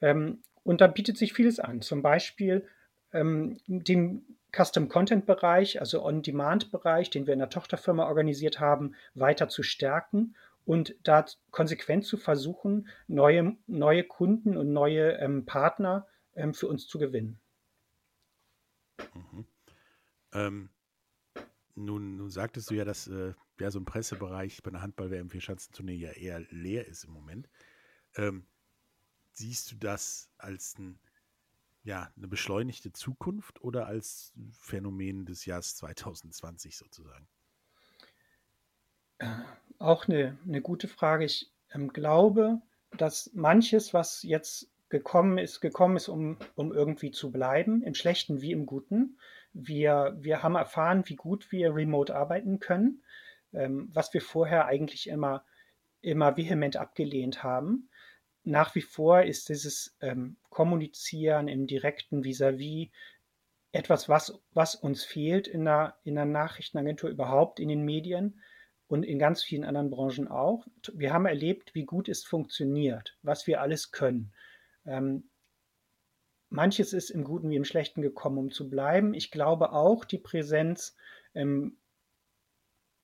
Ähm, 0.00 0.42
und 0.62 0.80
da 0.80 0.86
bietet 0.86 1.18
sich 1.18 1.32
vieles 1.32 1.60
an. 1.60 1.82
Zum 1.82 2.00
Beispiel 2.00 2.66
ähm, 3.12 3.58
den 3.66 4.24
Custom 4.52 4.88
Content 4.88 5.26
Bereich, 5.26 5.80
also 5.80 6.04
On-Demand 6.04 6.70
Bereich, 6.70 7.10
den 7.10 7.26
wir 7.26 7.32
in 7.32 7.38
der 7.38 7.50
Tochterfirma 7.50 8.06
organisiert 8.06 8.60
haben, 8.60 8.94
weiter 9.14 9.48
zu 9.48 9.62
stärken 9.62 10.34
und 10.64 10.94
da 11.02 11.24
konsequent 11.50 12.04
zu 12.04 12.16
versuchen, 12.16 12.88
neue, 13.08 13.56
neue 13.66 14.04
Kunden 14.04 14.56
und 14.56 14.72
neue 14.72 15.12
ähm, 15.18 15.46
Partner 15.46 16.06
ähm, 16.34 16.54
für 16.54 16.68
uns 16.68 16.86
zu 16.86 16.98
gewinnen. 16.98 17.40
Mhm. 19.14 19.46
Ähm, 20.32 20.70
nun, 21.74 22.16
nun 22.16 22.30
sagtest 22.30 22.70
du 22.70 22.74
ja, 22.74 22.84
dass 22.84 23.08
äh, 23.08 23.34
ja, 23.58 23.70
so 23.70 23.78
ein 23.78 23.84
Pressebereich 23.84 24.62
bei 24.62 24.70
einer 24.70 24.82
Handball-WM 24.82 25.30
für 25.30 25.40
Schanzentournee 25.40 25.94
ja 25.94 26.10
eher 26.10 26.40
leer 26.50 26.86
ist 26.86 27.04
im 27.04 27.12
Moment. 27.12 27.48
Ähm, 28.16 28.46
siehst 29.32 29.72
du 29.72 29.76
das 29.76 30.30
als 30.38 30.78
ein 30.78 30.98
ja, 31.82 32.10
eine 32.16 32.28
beschleunigte 32.28 32.92
Zukunft 32.92 33.62
oder 33.62 33.86
als 33.86 34.32
Phänomen 34.52 35.24
des 35.24 35.46
Jahres 35.46 35.76
2020 35.76 36.76
sozusagen? 36.76 37.26
Äh, 39.18 39.26
auch 39.78 40.06
eine, 40.08 40.38
eine 40.46 40.60
gute 40.60 40.88
Frage. 40.88 41.24
Ich 41.24 41.50
ähm, 41.72 41.92
glaube, 41.92 42.60
dass 42.96 43.30
manches, 43.34 43.94
was 43.94 44.22
jetzt 44.22 44.70
gekommen 44.88 45.38
ist, 45.38 45.60
gekommen 45.60 45.96
ist, 45.96 46.08
um, 46.08 46.36
um 46.56 46.72
irgendwie 46.72 47.12
zu 47.12 47.30
bleiben, 47.30 47.82
im 47.82 47.94
Schlechten 47.94 48.40
wie 48.40 48.52
im 48.52 48.66
Guten. 48.66 49.18
Wir, 49.52 50.16
wir 50.18 50.42
haben 50.42 50.56
erfahren, 50.56 51.04
wie 51.06 51.16
gut 51.16 51.50
wir 51.52 51.74
remote 51.74 52.14
arbeiten 52.14 52.58
können, 52.58 53.02
ähm, 53.52 53.88
was 53.92 54.12
wir 54.12 54.20
vorher 54.20 54.66
eigentlich 54.66 55.08
immer, 55.08 55.44
immer 56.00 56.36
vehement 56.36 56.76
abgelehnt 56.76 57.42
haben 57.42 57.88
nach 58.44 58.74
wie 58.74 58.82
vor 58.82 59.22
ist 59.22 59.48
dieses 59.48 59.96
ähm, 60.00 60.36
Kommunizieren 60.50 61.48
im 61.48 61.66
direkten 61.66 62.22
Vis-à-vis 62.22 62.88
-vis 62.88 62.90
etwas, 63.72 64.08
was, 64.08 64.40
was 64.52 64.74
uns 64.74 65.04
fehlt 65.04 65.46
in 65.46 65.64
der, 65.64 65.96
in 66.04 66.16
der 66.16 66.24
Nachrichtenagentur, 66.24 67.10
überhaupt 67.10 67.60
in 67.60 67.68
den 67.68 67.84
Medien 67.84 68.40
und 68.88 69.04
in 69.04 69.18
ganz 69.18 69.42
vielen 69.42 69.64
anderen 69.64 69.90
Branchen 69.90 70.26
auch. 70.26 70.66
Wir 70.92 71.12
haben 71.12 71.26
erlebt, 71.26 71.74
wie 71.74 71.84
gut 71.84 72.08
es 72.08 72.24
funktioniert, 72.24 73.16
was 73.22 73.46
wir 73.46 73.60
alles 73.60 73.92
können. 73.92 74.32
Ähm, 74.84 75.30
manches 76.48 76.92
ist 76.92 77.10
im 77.10 77.22
Guten 77.22 77.50
wie 77.50 77.56
im 77.56 77.64
Schlechten 77.64 78.02
gekommen, 78.02 78.38
um 78.38 78.50
zu 78.50 78.68
bleiben. 78.68 79.14
Ich 79.14 79.30
glaube 79.30 79.72
auch, 79.72 80.04
die 80.04 80.18
Präsenz 80.18 80.96
ähm, 81.34 81.76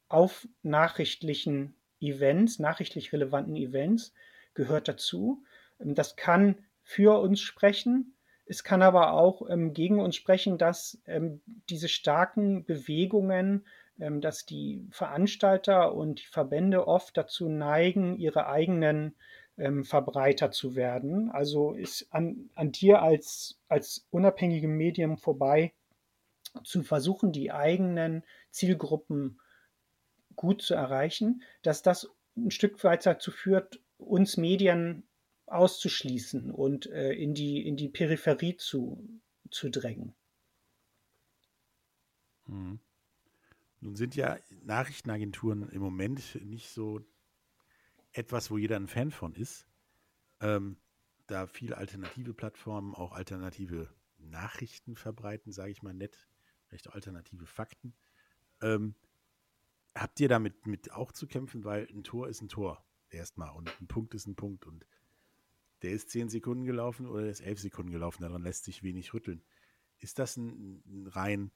auf 0.09 0.49
nachrichtlichen 0.63 1.77
Events, 2.01 2.59
nachrichtlich 2.59 3.13
relevanten 3.13 3.55
Events, 3.55 4.13
gehört 4.55 4.89
dazu. 4.89 5.45
Ähm, 5.79 5.95
das 5.95 6.17
kann 6.17 6.57
für 6.87 7.21
uns 7.21 7.41
sprechen. 7.41 8.15
Es 8.47 8.63
kann 8.63 8.81
aber 8.81 9.13
auch 9.15 9.51
ähm, 9.51 9.75
gegen 9.75 9.99
uns 9.99 10.15
sprechen, 10.15 10.57
dass 10.57 11.03
ähm, 11.05 11.43
diese 11.69 11.89
starken 11.89 12.65
Bewegungen, 12.65 13.67
ähm, 13.99 14.21
dass 14.21 14.47
die 14.47 14.87
Veranstalter 14.93 15.93
und 15.93 16.21
die 16.21 16.27
Verbände 16.27 16.87
oft 16.87 17.17
dazu 17.17 17.49
neigen, 17.49 18.17
ihre 18.19 18.47
eigenen 18.47 19.17
ähm, 19.59 19.85
Verbreiter 19.85 20.53
zu 20.53 20.77
werden. 20.77 21.29
Also 21.33 21.73
ist 21.73 22.07
an, 22.13 22.51
an 22.55 22.71
dir 22.71 23.03
als, 23.03 23.59
als 23.67 24.07
unabhängigem 24.11 24.71
Medium 24.71 25.19
vorbei, 25.19 25.75
zu 26.63 26.85
versuchen, 26.85 27.33
die 27.33 27.51
eigenen 27.51 28.23
Zielgruppen 28.51 29.41
gut 30.37 30.63
zu 30.63 30.75
erreichen, 30.75 31.43
dass 31.63 31.83
das 31.83 32.09
ein 32.37 32.53
Stück 32.53 32.83
weit 32.85 33.05
dazu 33.05 33.33
führt, 33.33 33.81
uns 33.99 34.37
Medien 34.37 35.03
auszuschließen 35.47 36.51
und 36.51 36.87
äh, 36.87 37.13
in, 37.13 37.35
die, 37.35 37.67
in 37.67 37.77
die 37.77 37.89
Peripherie 37.89 38.57
zu, 38.57 39.21
zu 39.51 39.71
drängen. 39.71 40.15
Hm. 42.47 42.81
Nun 43.81 43.97
sind 43.97 44.17
ja 44.17 44.39
Nachrichtenagenturen 44.65 45.69
im 45.71 45.81
Moment 45.81 46.35
nicht 46.45 46.71
so 46.71 47.01
etwas, 48.13 48.51
wo 48.51 48.59
jeder 48.59 48.77
ein 48.77 48.89
Fan 48.89 49.11
von 49.11 49.35
ist. 49.35 49.67
Ähm, 50.41 50.77
da 51.27 51.47
viele 51.47 51.77
alternative 51.77 52.35
Plattformen 52.35 52.95
auch 52.95 53.13
alternative 53.13 53.93
Nachrichten 54.19 54.97
verbreiten, 54.97 55.53
sage 55.53 55.73
ich 55.73 55.83
mal 55.83 55.95
nett, 55.95 56.29
auch 56.89 56.95
alternative 56.95 57.47
Fakten. 57.47 57.95
Ähm, 58.61 58.95
habt 59.95 60.21
ihr 60.21 60.29
damit 60.29 60.67
mit 60.67 60.93
auch 60.93 61.13
zu 61.13 61.27
kämpfen, 61.27 61.65
weil 61.65 61.87
ein 61.91 62.05
Tor 62.05 62.29
ist 62.29 62.43
ein 62.43 62.49
Tor 62.49 62.85
erstmal. 63.11 63.51
Und 63.51 63.71
ein 63.81 63.87
Punkt 63.87 64.15
ist 64.15 64.27
ein 64.27 64.37
Punkt. 64.37 64.67
Und 64.67 64.87
der 65.83 65.93
ist 65.93 66.11
zehn 66.11 66.29
Sekunden 66.29 66.65
gelaufen 66.65 67.07
oder 67.07 67.23
der 67.23 67.31
ist 67.31 67.41
elf 67.41 67.61
Sekunden 67.61 67.93
gelaufen. 67.93 68.23
Daran 68.23 68.43
lässt 68.43 68.65
sich 68.65 68.83
wenig 68.83 69.13
rütteln. 69.15 69.43
Ist 69.99 70.19
das 70.19 70.37
ein, 70.37 70.83
ein 70.87 71.07
rein 71.07 71.51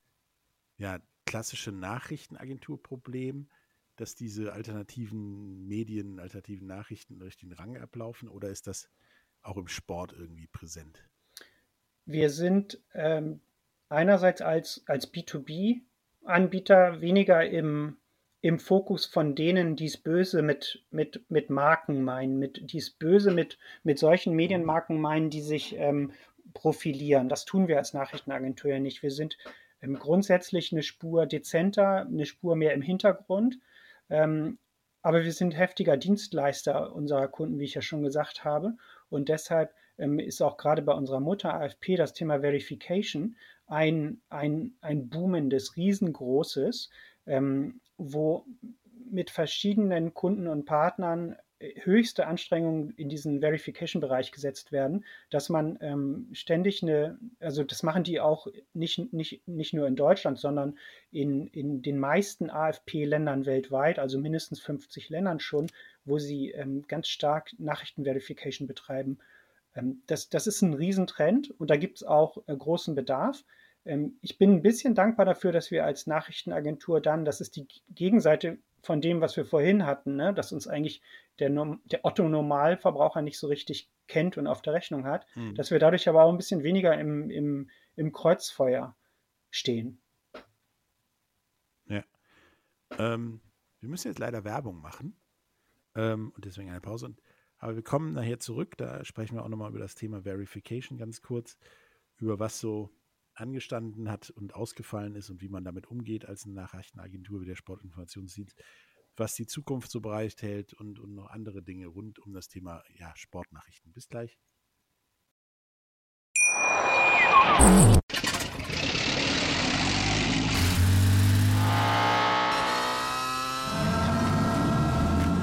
ja, 0.77 0.99
klassische 1.27 1.73
Nachrichtenagenturproblem, 1.73 3.49
dass 3.97 4.15
diese 4.15 4.53
alternativen 4.53 5.67
Medien, 5.67 6.19
alternativen 6.19 6.67
Nachrichten 6.67 7.19
durch 7.19 7.37
den 7.37 7.53
Rang 7.53 7.77
ablaufen? 7.77 8.29
Oder 8.29 8.49
ist 8.49 8.67
das 8.67 8.91
auch 9.43 9.57
im 9.57 9.69
Sport 9.69 10.13
irgendwie 10.13 10.47
präsent? 10.47 11.07
Wir 12.05 12.31
sind 12.31 12.83
ähm, 12.95 13.41
einerseits 13.89 14.41
als, 14.41 14.83
als 14.87 15.13
B2B-Anbieter 15.13 17.01
weniger 17.01 17.49
im 17.49 18.00
im 18.43 18.59
Fokus 18.59 19.05
von 19.05 19.35
denen, 19.35 19.77
die 19.77 19.87
es 19.87 19.99
böse 19.99 20.43
mit, 20.43 20.83
mit, 20.91 21.31
mit 21.31 21.51
Marken 21.51 22.03
meinen, 22.03 22.39
mit, 22.39 22.73
die 22.73 22.79
es 22.79 22.91
böse 22.91 23.31
mit, 23.31 23.59
mit 23.83 23.99
solchen 23.99 24.35
Medienmarken 24.35 24.99
meinen, 25.01 25.29
die 25.31 25.43
sich 25.43 25.77
ähm, 25.77 26.13
profilieren. 26.55 27.29
Das 27.29 27.45
tun 27.45 27.69
wir 27.69 27.79
als 27.79 27.93
Nachrichtenagentur 27.93 28.71
ja 28.71 28.79
nicht. 28.79 29.03
Wir 29.03 29.11
sind 29.11 29.37
ähm, 29.83 29.99
grundsätzlich 29.99 30.73
eine 30.73 30.83
Spur 30.83 31.27
dezenter, 31.27 32.07
eine 32.07 32.27
Spur 32.27 32.57
mehr 32.57 32.73
im 32.73 32.83
Hintergrund. 32.83 33.59
Ähm, 34.09 34.59
aber 35.03 35.25
wir 35.25 35.33
sind 35.33 35.57
heftiger 35.57 35.97
Dienstleister 35.97 36.95
unserer 36.95 37.29
Kunden, 37.29 37.59
wie 37.59 37.65
ich 37.65 37.75
ja 37.75 37.83
schon 37.83 38.03
gesagt 38.03 38.45
habe. 38.45 38.77
Und 39.09 39.29
deshalb 39.29 39.75
ähm, 39.99 40.19
ist 40.19 40.43
auch 40.43 40.57
gerade 40.57 40.83
bei 40.83 40.93
unserer 40.93 41.21
Mutter 41.21 41.55
AFP 41.55 41.97
das 41.97 42.13
Thema 42.13 42.41
Verification 42.41 43.37
ein, 43.67 44.21
ein, 44.29 44.75
ein 44.81 45.09
boomendes, 45.09 45.77
riesengroßes. 45.77 46.91
Ähm, 47.27 47.81
wo 48.01 48.45
mit 49.11 49.31
verschiedenen 49.31 50.15
Kunden 50.15 50.47
und 50.47 50.65
Partnern 50.65 51.37
äh, 51.59 51.81
höchste 51.83 52.27
Anstrengungen 52.27 52.91
in 52.97 53.09
diesen 53.09 53.41
Verification-Bereich 53.41 54.33
gesetzt 54.33 54.73
werden, 54.73 55.05
dass 55.29 55.49
man 55.49 55.79
ähm, 55.83 56.29
ständig 56.33 56.83
eine, 56.83 57.19
also 57.39 57.63
das 57.65 57.83
machen 57.83 58.03
die 58.03 58.21
auch 58.21 58.47
nicht, 58.73 59.13
nicht, 59.13 59.47
nicht 59.47 59.75
nur 59.75 59.87
in 59.87 59.97
Deutschland, 59.97 60.39
sondern 60.39 60.79
in, 61.11 61.47
in 61.49 61.83
den 61.83 61.99
meisten 61.99 62.51
AFP-Ländern 62.51 63.47
weltweit, 63.47 63.99
also 63.99 64.19
mindestens 64.19 64.61
50 64.61 65.11
Ländern 65.11 65.41
schon, 65.41 65.67
wo 66.05 66.19
sie 66.19 66.51
ähm, 66.53 66.87
ganz 66.89 67.09
stark 67.09 67.51
Nachrichten-Verification 67.59 68.67
betreiben. 68.67 69.19
Ähm, 69.75 70.03
das, 70.07 70.31
das 70.31 70.47
ist 70.47 70.63
ein 70.63 70.75
Riesentrend 70.75 71.51
und 71.59 71.71
da 71.71 71.77
gibt 71.77 71.99
es 71.99 72.03
auch 72.05 72.39
äh, 72.47 72.57
großen 72.57 72.95
Bedarf. 72.95 73.45
Ähm, 73.85 74.19
ich 74.21 74.39
bin 74.39 74.53
ein 74.53 74.63
bisschen 74.63 74.95
dankbar 74.95 75.27
dafür, 75.27 75.53
dass 75.53 75.71
wir 75.71 75.85
als 75.85 76.07
Nachrichtenagentur 76.07 77.01
dann, 77.01 77.25
das 77.25 77.41
ist 77.41 77.57
die 77.57 77.67
Gegenseite 77.89 78.59
von 78.83 79.01
dem, 79.01 79.21
was 79.21 79.37
wir 79.37 79.45
vorhin 79.45 79.87
hatten, 79.87 80.17
ne, 80.17 80.33
dass 80.33 80.53
uns 80.53 80.67
eigentlich 80.67 81.03
der, 81.39 81.51
der 81.51 82.05
Otto-Normalverbraucher 82.05 83.23
nicht 83.23 83.39
so 83.39 83.47
richtig 83.47 83.91
kennt 84.07 84.37
und 84.39 84.47
auf 84.47 84.63
der 84.63 84.73
Rechnung 84.75 85.05
hat, 85.05 85.27
mhm. 85.35 85.55
dass 85.55 85.71
wir 85.71 85.79
dadurch 85.79 86.09
aber 86.09 86.25
auch 86.25 86.31
ein 86.31 86.37
bisschen 86.37 86.63
weniger 86.63 86.99
im, 86.99 87.31
im, 87.31 87.71
im 87.97 88.13
Kreuzfeuer 88.13 88.97
stehen. 89.51 90.01
Ja. 91.87 92.05
Ähm, 92.99 93.41
wir 93.81 93.89
müssen 93.89 94.09
jetzt 94.09 94.19
leider 94.19 94.45
Werbung 94.45 94.81
machen 94.81 95.17
ähm, 95.95 96.33
und 96.35 96.45
deswegen 96.45 96.71
eine 96.71 96.81
Pause. 96.81 97.15
Aber 97.59 97.77
wir 97.77 97.83
kommen 97.83 98.15
nachher 98.15 98.41
zurück, 98.41 98.77
da 98.79 99.05
sprechen 99.05 99.37
wir 99.37 99.45
auch 99.45 99.49
nochmal 99.49 99.71
über 99.71 99.79
das 99.79 99.95
Thema 99.95 100.23
Verification 100.23 100.99
ganz 100.99 101.21
kurz, 101.21 101.59
über 102.17 102.39
was 102.39 102.59
so 102.59 102.91
angestanden 103.35 104.11
hat 104.11 104.31
und 104.31 104.55
ausgefallen 104.55 105.15
ist 105.15 105.31
und 105.31 105.41
wie 105.41 105.49
man 105.49 105.65
damit 105.65 105.87
umgeht 105.87 106.27
als 106.27 106.45
eine 106.45 106.55
Nachrichtenagentur 106.55 107.41
wie 107.41 107.47
der 107.47 107.57
Sportinformationsdienst, 107.57 108.63
was 109.17 109.35
die 109.35 109.47
Zukunft 109.47 109.91
so 109.91 110.01
bereithält 110.01 110.73
und, 110.75 110.99
und 110.99 111.15
noch 111.15 111.31
andere 111.31 111.63
Dinge 111.63 111.87
rund 111.87 112.19
um 112.19 112.33
das 112.33 112.49
Thema 112.49 112.83
ja, 112.95 113.13
Sportnachrichten. 113.17 113.93
Bis 113.93 114.09
gleich. 114.09 114.39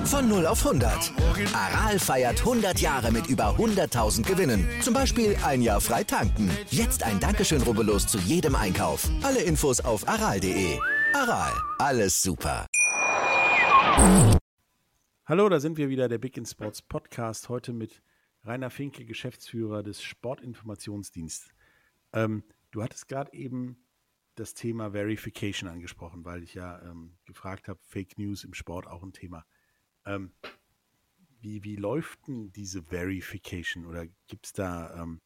Von 0.07 0.29
0 0.29 0.45
auf 0.45 0.65
100. 0.65 1.11
Aral 1.53 1.99
feiert 1.99 2.39
100 2.39 2.79
Jahre 2.79 3.11
mit 3.11 3.27
über 3.27 3.57
100.000 3.57 4.25
Gewinnen. 4.25 4.65
Zum 4.81 4.93
Beispiel 4.93 5.35
ein 5.43 5.61
Jahr 5.61 5.81
frei 5.81 6.05
tanken. 6.05 6.49
Jetzt 6.69 7.03
ein 7.03 7.19
Dankeschön, 7.19 7.61
rubbellos 7.61 8.07
zu 8.07 8.17
jedem 8.19 8.55
Einkauf. 8.55 9.09
Alle 9.21 9.41
Infos 9.41 9.81
auf 9.81 10.07
aral.de. 10.07 10.79
Aral, 11.13 11.51
alles 11.79 12.21
super. 12.21 12.65
Hallo, 15.25 15.49
da 15.49 15.59
sind 15.59 15.75
wir 15.75 15.89
wieder, 15.89 16.07
der 16.07 16.19
Big 16.19 16.37
in 16.37 16.45
Sports 16.45 16.81
Podcast. 16.81 17.49
Heute 17.49 17.73
mit 17.73 18.01
Rainer 18.45 18.69
Finke, 18.69 19.03
Geschäftsführer 19.03 19.83
des 19.83 20.01
Sportinformationsdienstes. 20.01 21.49
Ähm, 22.13 22.43
du 22.71 22.81
hattest 22.81 23.09
gerade 23.09 23.33
eben 23.33 23.75
das 24.35 24.53
Thema 24.53 24.91
Verification 24.91 25.69
angesprochen, 25.69 26.23
weil 26.23 26.43
ich 26.43 26.53
ja 26.53 26.81
ähm, 26.83 27.17
gefragt 27.25 27.67
habe, 27.67 27.79
Fake 27.83 28.17
News 28.17 28.45
im 28.45 28.53
Sport 28.53 28.87
auch 28.87 29.03
ein 29.03 29.11
Thema. 29.11 29.43
Ähm, 30.07 30.31
wie, 31.39 31.63
wie 31.63 31.75
läuft 31.75 32.27
denn 32.27 32.51
diese 32.51 32.81
Verification 32.83 33.85
oder 33.85 34.05
gibt 34.27 34.47
es 34.47 34.53
da 34.53 35.03
ähm, 35.03 35.21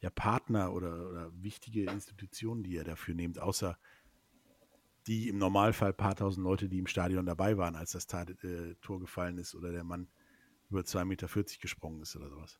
ja 0.00 0.10
Partner 0.10 0.72
oder, 0.72 1.08
oder 1.08 1.30
wichtige 1.34 1.84
Institutionen, 1.84 2.62
die 2.62 2.72
ihr 2.72 2.84
dafür 2.84 3.14
nehmt, 3.14 3.38
außer 3.38 3.78
die 5.06 5.28
im 5.28 5.38
Normalfall 5.38 5.92
paar 5.92 6.16
tausend 6.16 6.44
Leute, 6.44 6.68
die 6.68 6.78
im 6.78 6.86
Stadion 6.86 7.26
dabei 7.26 7.56
waren, 7.56 7.76
als 7.76 7.92
das 7.92 8.06
äh, 8.12 8.74
Tor 8.80 8.98
gefallen 8.98 9.38
ist 9.38 9.54
oder 9.54 9.70
der 9.70 9.84
Mann 9.84 10.08
über 10.70 10.80
2,40 10.80 11.04
Meter 11.04 11.28
gesprungen 11.60 12.02
ist 12.02 12.16
oder 12.16 12.28
sowas? 12.28 12.58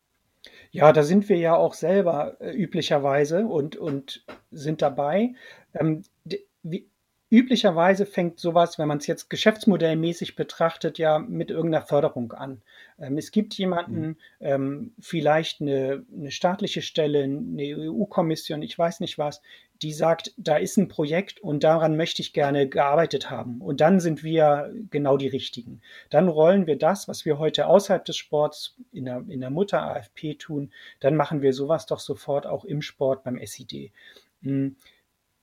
Ja, 0.71 0.93
da 0.93 1.03
sind 1.03 1.27
wir 1.27 1.37
ja 1.37 1.55
auch 1.55 1.73
selber 1.73 2.39
äh, 2.39 2.51
üblicherweise 2.51 3.45
und, 3.45 3.75
und 3.75 4.25
sind 4.51 4.81
dabei. 4.81 5.33
Ähm, 5.73 6.03
wie, 6.63 6.89
Üblicherweise 7.29 8.05
fängt 8.05 8.39
sowas, 8.39 8.79
wenn 8.79 8.87
man 8.87 8.99
es 8.99 9.07
jetzt 9.07 9.29
geschäftsmodellmäßig 9.29 10.37
betrachtet, 10.37 10.97
ja 10.97 11.19
mit 11.19 11.51
irgendeiner 11.51 11.85
Förderung 11.85 12.31
an. 12.31 12.61
Ähm, 12.97 13.17
es 13.17 13.31
gibt 13.31 13.53
jemanden, 13.55 14.07
mhm. 14.07 14.17
ähm, 14.39 14.93
vielleicht 14.99 15.59
eine, 15.59 16.05
eine, 16.15 16.31
staatliche 16.31 16.81
Stelle, 16.81 17.23
eine 17.23 17.63
EU-Kommission, 17.63 18.61
ich 18.61 18.79
weiß 18.79 19.01
nicht 19.01 19.17
was, 19.17 19.41
die 19.81 19.91
sagt, 19.91 20.33
da 20.37 20.55
ist 20.55 20.77
ein 20.77 20.87
Projekt 20.87 21.41
und 21.41 21.65
daran 21.65 21.97
möchte 21.97 22.21
ich 22.21 22.31
gerne 22.31 22.67
gearbeitet 22.69 23.29
haben. 23.29 23.59
Und 23.59 23.81
dann 23.81 23.99
sind 23.99 24.23
wir 24.23 24.73
genau 24.89 25.17
die 25.17 25.27
Richtigen. 25.27 25.81
Dann 26.09 26.29
rollen 26.29 26.65
wir 26.65 26.77
das, 26.77 27.09
was 27.09 27.25
wir 27.25 27.39
heute 27.39 27.67
außerhalb 27.67 28.05
des 28.05 28.15
Sports 28.15 28.75
in 28.93 29.03
der, 29.03 29.25
in 29.27 29.41
der 29.41 29.49
Mutter 29.49 29.81
AFP 29.81 30.35
tun, 30.35 30.71
dann 31.01 31.17
machen 31.17 31.41
wir 31.41 31.53
sowas 31.53 31.85
doch 31.85 31.99
sofort 31.99 32.47
auch 32.47 32.63
im 32.63 32.81
Sport 32.81 33.23
beim 33.25 33.37
SID. 33.45 33.91
Hm. 34.43 34.77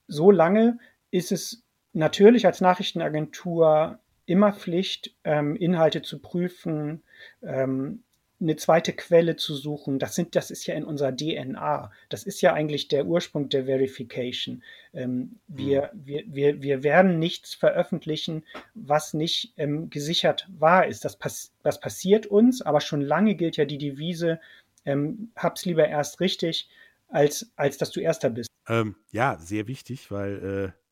So 0.09 0.31
lange 0.31 0.79
ist 1.11 1.31
es 1.31 1.64
natürlich 1.95 2.47
als 2.47 2.61
Nachrichtenagentur 2.61 3.99
immer 4.27 4.53
Pflicht, 4.53 5.15
ähm, 5.25 5.57
Inhalte 5.57 6.03
zu 6.03 6.19
prüfen, 6.19 7.03
ähm, 7.43 8.03
eine 8.41 8.57
zweite 8.57 8.93
Quelle 8.93 9.37
zu 9.37 9.55
suchen. 9.55 9.99
Das, 9.99 10.15
sind, 10.15 10.35
das 10.35 10.51
ist 10.51 10.67
ja 10.67 10.75
in 10.75 10.85
unserer 10.85 11.15
DNA. 11.15 11.91
Das 12.09 12.25
ist 12.25 12.41
ja 12.43 12.53
eigentlich 12.53 12.89
der 12.89 13.07
Ursprung 13.07 13.49
der 13.49 13.67
Verification. 13.67 14.63
Ähm, 14.93 15.39
wir, 15.47 15.91
mhm. 15.93 16.07
wir, 16.07 16.25
wir, 16.27 16.63
wir 16.63 16.83
werden 16.83 17.19
nichts 17.19 17.55
veröffentlichen, 17.55 18.45
was 18.75 19.15
nicht 19.15 19.55
ähm, 19.57 19.89
gesichert 19.89 20.49
wahr 20.59 20.87
ist. 20.87 21.05
Das, 21.05 21.17
pass 21.17 21.53
das 21.63 21.81
passiert 21.81 22.27
uns, 22.27 22.61
aber 22.61 22.81
schon 22.81 23.01
lange 23.01 23.35
gilt 23.35 23.57
ja 23.57 23.65
die 23.65 23.79
Devise, 23.79 24.41
ähm, 24.85 25.31
hab's 25.37 25.65
lieber 25.65 25.87
erst 25.87 26.21
richtig, 26.21 26.69
als, 27.09 27.51
als 27.57 27.79
dass 27.79 27.91
du 27.93 28.01
Erster 28.01 28.31
bist. 28.31 28.51
Ähm, 28.69 28.97
ja, 29.13 29.39
sehr 29.39 29.69
wichtig, 29.69 30.11
weil 30.11 30.73
äh 30.75 30.84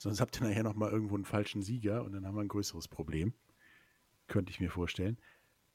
Sonst 0.00 0.22
habt 0.22 0.40
ihr 0.40 0.48
nachher 0.48 0.62
nochmal 0.62 0.90
irgendwo 0.90 1.14
einen 1.14 1.26
falschen 1.26 1.60
Sieger 1.60 2.02
und 2.02 2.12
dann 2.12 2.26
haben 2.26 2.34
wir 2.34 2.40
ein 2.40 2.48
größeres 2.48 2.88
Problem. 2.88 3.34
Könnte 4.28 4.50
ich 4.50 4.58
mir 4.58 4.70
vorstellen. 4.70 5.18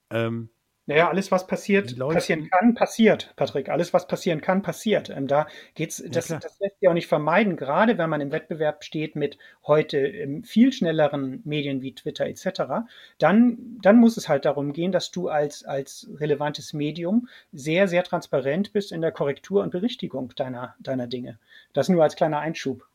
Ähm, 0.09 0.49
naja, 0.87 1.09
alles, 1.09 1.31
was 1.31 1.45
passiert, 1.45 1.95
passieren 1.99 2.49
kann, 2.49 2.73
passiert, 2.73 3.33
Patrick. 3.35 3.69
Alles, 3.69 3.93
was 3.93 4.07
passieren 4.07 4.41
kann, 4.41 4.63
passiert. 4.63 5.11
Ähm, 5.11 5.27
da 5.27 5.45
geht's, 5.75 6.03
das, 6.09 6.29
ja, 6.29 6.39
das 6.39 6.59
lässt 6.59 6.79
sich 6.79 6.89
auch 6.89 6.95
nicht 6.95 7.07
vermeiden, 7.07 7.55
gerade 7.55 7.99
wenn 7.99 8.09
man 8.09 8.19
im 8.19 8.31
Wettbewerb 8.31 8.83
steht 8.83 9.15
mit 9.15 9.37
heute 9.67 9.99
ähm, 9.99 10.43
viel 10.43 10.73
schnelleren 10.73 11.41
Medien 11.43 11.83
wie 11.83 11.93
Twitter 11.93 12.25
etc. 12.25 12.87
Dann, 13.19 13.77
dann 13.83 13.97
muss 13.97 14.17
es 14.17 14.27
halt 14.27 14.45
darum 14.45 14.73
gehen, 14.73 14.91
dass 14.91 15.11
du 15.11 15.29
als, 15.29 15.63
als 15.65 16.09
relevantes 16.15 16.73
Medium 16.73 17.29
sehr, 17.51 17.87
sehr 17.87 18.03
transparent 18.03 18.73
bist 18.73 18.91
in 18.91 19.01
der 19.01 19.11
Korrektur 19.11 19.61
und 19.61 19.69
Berichtigung 19.69 20.33
deiner, 20.35 20.75
deiner 20.79 21.05
Dinge. 21.05 21.37
Das 21.73 21.89
nur 21.89 22.01
als 22.01 22.15
kleiner 22.15 22.39
Einschub. 22.39 22.87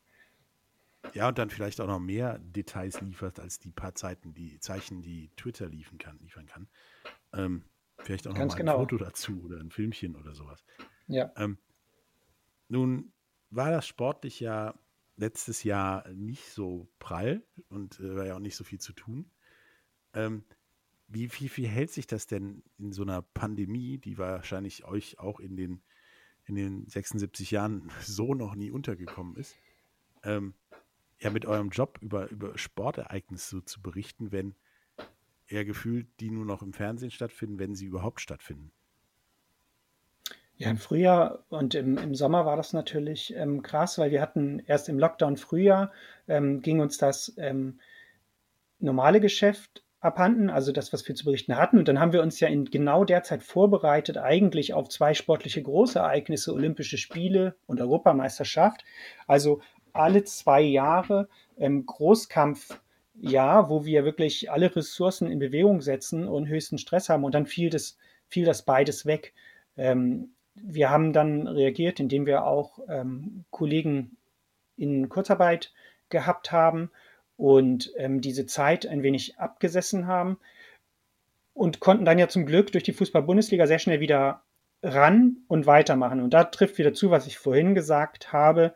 Ja, 1.14 1.28
und 1.28 1.38
dann 1.38 1.50
vielleicht 1.50 1.80
auch 1.80 1.86
noch 1.86 1.98
mehr 1.98 2.38
Details 2.38 3.00
liefert 3.00 3.40
als 3.40 3.58
die 3.58 3.72
paar 3.72 3.94
Zeiten, 3.94 4.32
die 4.32 4.58
Zeichen, 4.60 5.02
die 5.02 5.30
Twitter 5.36 5.68
liefern 5.68 5.98
kann. 5.98 6.18
Liefern 6.20 6.46
kann. 6.46 6.68
Ähm, 7.32 7.64
vielleicht 7.98 8.26
auch 8.26 8.32
noch 8.32 8.38
mal 8.38 8.50
ein 8.50 8.56
genau. 8.56 8.78
Foto 8.78 8.96
dazu 8.96 9.42
oder 9.44 9.58
ein 9.58 9.70
Filmchen 9.70 10.16
oder 10.16 10.34
sowas. 10.34 10.64
Ja. 11.06 11.32
Ähm, 11.36 11.58
nun 12.68 13.12
war 13.50 13.70
das 13.70 13.86
sportlich 13.86 14.40
ja 14.40 14.74
letztes 15.16 15.64
Jahr 15.64 16.08
nicht 16.10 16.50
so 16.50 16.88
prall 16.98 17.42
und 17.68 18.00
äh, 18.00 18.16
war 18.16 18.26
ja 18.26 18.36
auch 18.36 18.40
nicht 18.40 18.56
so 18.56 18.64
viel 18.64 18.80
zu 18.80 18.92
tun. 18.92 19.30
Ähm, 20.14 20.44
wie, 21.08 21.30
wie, 21.32 21.50
wie 21.56 21.66
hält 21.66 21.90
sich 21.90 22.06
das 22.06 22.26
denn 22.26 22.62
in 22.78 22.92
so 22.92 23.02
einer 23.02 23.22
Pandemie, 23.22 23.98
die 23.98 24.18
wahrscheinlich 24.18 24.84
euch 24.84 25.18
auch 25.18 25.40
in 25.40 25.56
den, 25.56 25.82
in 26.44 26.54
den 26.54 26.86
76 26.86 27.50
Jahren 27.50 27.90
so 28.00 28.34
noch 28.34 28.54
nie 28.54 28.70
untergekommen 28.70 29.36
ist? 29.36 29.56
Ähm, 30.22 30.54
ja 31.20 31.30
mit 31.30 31.46
eurem 31.46 31.70
Job 31.70 31.98
über, 32.00 32.28
über 32.30 32.56
Sportereignisse 32.56 33.64
zu 33.64 33.80
berichten, 33.82 34.32
wenn 34.32 34.54
eher 35.46 35.64
gefühlt 35.64 36.06
die 36.20 36.30
nur 36.30 36.44
noch 36.44 36.62
im 36.62 36.72
Fernsehen 36.72 37.10
stattfinden, 37.10 37.58
wenn 37.58 37.74
sie 37.74 37.86
überhaupt 37.86 38.20
stattfinden? 38.20 38.72
Ja, 40.56 40.68
im 40.68 40.76
Frühjahr 40.76 41.44
und 41.48 41.74
im, 41.74 41.96
im 41.96 42.14
Sommer 42.14 42.44
war 42.44 42.56
das 42.56 42.74
natürlich 42.74 43.34
ähm, 43.34 43.62
krass, 43.62 43.98
weil 43.98 44.10
wir 44.10 44.20
hatten 44.20 44.62
erst 44.66 44.90
im 44.90 44.98
Lockdown 44.98 45.38
Frühjahr 45.38 45.90
ähm, 46.28 46.60
ging 46.60 46.80
uns 46.80 46.98
das 46.98 47.32
ähm, 47.38 47.80
normale 48.78 49.20
Geschäft 49.20 49.82
abhanden, 50.00 50.50
also 50.50 50.72
das, 50.72 50.92
was 50.92 51.06
wir 51.08 51.14
zu 51.14 51.24
berichten 51.24 51.56
hatten. 51.56 51.78
Und 51.78 51.88
dann 51.88 52.00
haben 52.00 52.12
wir 52.12 52.22
uns 52.22 52.40
ja 52.40 52.48
in 52.48 52.66
genau 52.66 53.04
der 53.04 53.22
Zeit 53.22 53.42
vorbereitet, 53.42 54.18
eigentlich 54.18 54.74
auf 54.74 54.88
zwei 54.88 55.14
sportliche 55.14 55.62
Großereignisse, 55.62 56.52
Olympische 56.52 56.98
Spiele 56.98 57.56
und 57.66 57.80
Europameisterschaft. 57.80 58.84
Also 59.26 59.62
alle 59.92 60.24
zwei 60.24 60.60
Jahre 60.60 61.28
ähm, 61.58 61.86
Großkampfjahr, 61.86 63.68
wo 63.68 63.84
wir 63.84 64.04
wirklich 64.04 64.50
alle 64.50 64.74
Ressourcen 64.74 65.30
in 65.30 65.38
Bewegung 65.38 65.80
setzen 65.80 66.26
und 66.26 66.48
höchsten 66.48 66.78
Stress 66.78 67.08
haben. 67.08 67.24
Und 67.24 67.34
dann 67.34 67.46
fiel 67.46 67.70
das, 67.70 67.98
fiel 68.28 68.44
das 68.44 68.62
beides 68.62 69.06
weg. 69.06 69.32
Ähm, 69.76 70.30
wir 70.54 70.90
haben 70.90 71.12
dann 71.12 71.46
reagiert, 71.46 72.00
indem 72.00 72.26
wir 72.26 72.44
auch 72.44 72.80
ähm, 72.88 73.44
Kollegen 73.50 74.16
in 74.76 75.08
Kurzarbeit 75.08 75.72
gehabt 76.08 76.52
haben 76.52 76.90
und 77.36 77.92
ähm, 77.96 78.20
diese 78.20 78.46
Zeit 78.46 78.86
ein 78.86 79.02
wenig 79.02 79.38
abgesessen 79.38 80.06
haben 80.06 80.38
und 81.54 81.80
konnten 81.80 82.04
dann 82.04 82.18
ja 82.18 82.28
zum 82.28 82.46
Glück 82.46 82.72
durch 82.72 82.84
die 82.84 82.92
Fußball-Bundesliga 82.92 83.66
sehr 83.66 83.78
schnell 83.78 84.00
wieder 84.00 84.42
ran 84.82 85.38
und 85.48 85.66
weitermachen. 85.66 86.20
Und 86.20 86.34
da 86.34 86.44
trifft 86.44 86.78
wieder 86.78 86.92
zu, 86.92 87.10
was 87.10 87.26
ich 87.26 87.38
vorhin 87.38 87.74
gesagt 87.74 88.32
habe 88.32 88.74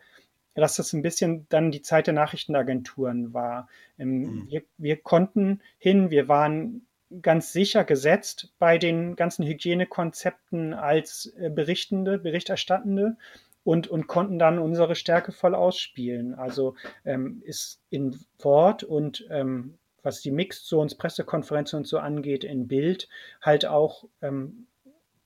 dass 0.54 0.76
das 0.76 0.92
ein 0.92 1.02
bisschen 1.02 1.46
dann 1.48 1.70
die 1.70 1.82
Zeit 1.82 2.06
der 2.06 2.14
Nachrichtenagenturen 2.14 3.34
war. 3.34 3.68
Ähm, 3.98 4.20
mhm. 4.20 4.50
Wir, 4.50 4.62
wir, 4.78 4.96
konnten 4.96 5.60
hin, 5.78 6.10
wir 6.10 6.28
waren 6.28 6.86
ganz 7.22 7.52
sicher 7.52 7.84
gesetzt 7.84 8.52
bei 8.58 8.78
den 8.78 9.16
ganzen 9.16 9.44
Hygienekonzepten 9.44 10.74
als 10.74 11.32
äh, 11.38 11.50
Berichtende, 11.50 12.18
Berichterstattende 12.18 13.16
und, 13.62 13.88
und 13.88 14.06
konnten 14.06 14.38
dann 14.38 14.58
unsere 14.58 14.94
Stärke 14.94 15.32
voll 15.32 15.54
ausspielen. 15.54 16.34
Also 16.34 16.74
ähm, 17.04 17.42
ist 17.44 17.80
in 17.90 18.18
Wort 18.38 18.84
und 18.84 19.26
ähm, 19.30 19.78
was 20.02 20.20
die 20.20 20.30
Mixed 20.30 20.66
Zones, 20.66 20.94
Pressekonferenzen 20.96 21.78
und 21.78 21.86
so 21.86 21.98
angeht, 21.98 22.44
in 22.44 22.68
Bild 22.68 23.08
halt 23.40 23.64
auch 23.66 24.04
ähm, 24.20 24.66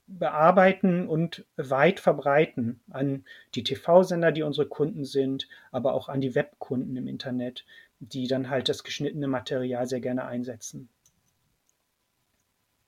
bearbeiten 0.08 1.06
und 1.06 1.44
weit 1.56 2.00
verbreiten 2.00 2.80
an 2.90 3.24
die 3.54 3.62
TV-Sender, 3.62 4.32
die 4.32 4.42
unsere 4.42 4.66
Kunden 4.66 5.04
sind, 5.04 5.48
aber 5.70 5.92
auch 5.92 6.08
an 6.08 6.20
die 6.20 6.34
Webkunden 6.34 6.96
im 6.96 7.06
Internet, 7.06 7.64
die 8.00 8.26
dann 8.26 8.48
halt 8.48 8.68
das 8.68 8.84
geschnittene 8.84 9.28
Material 9.28 9.86
sehr 9.86 10.00
gerne 10.00 10.24
einsetzen. 10.24 10.88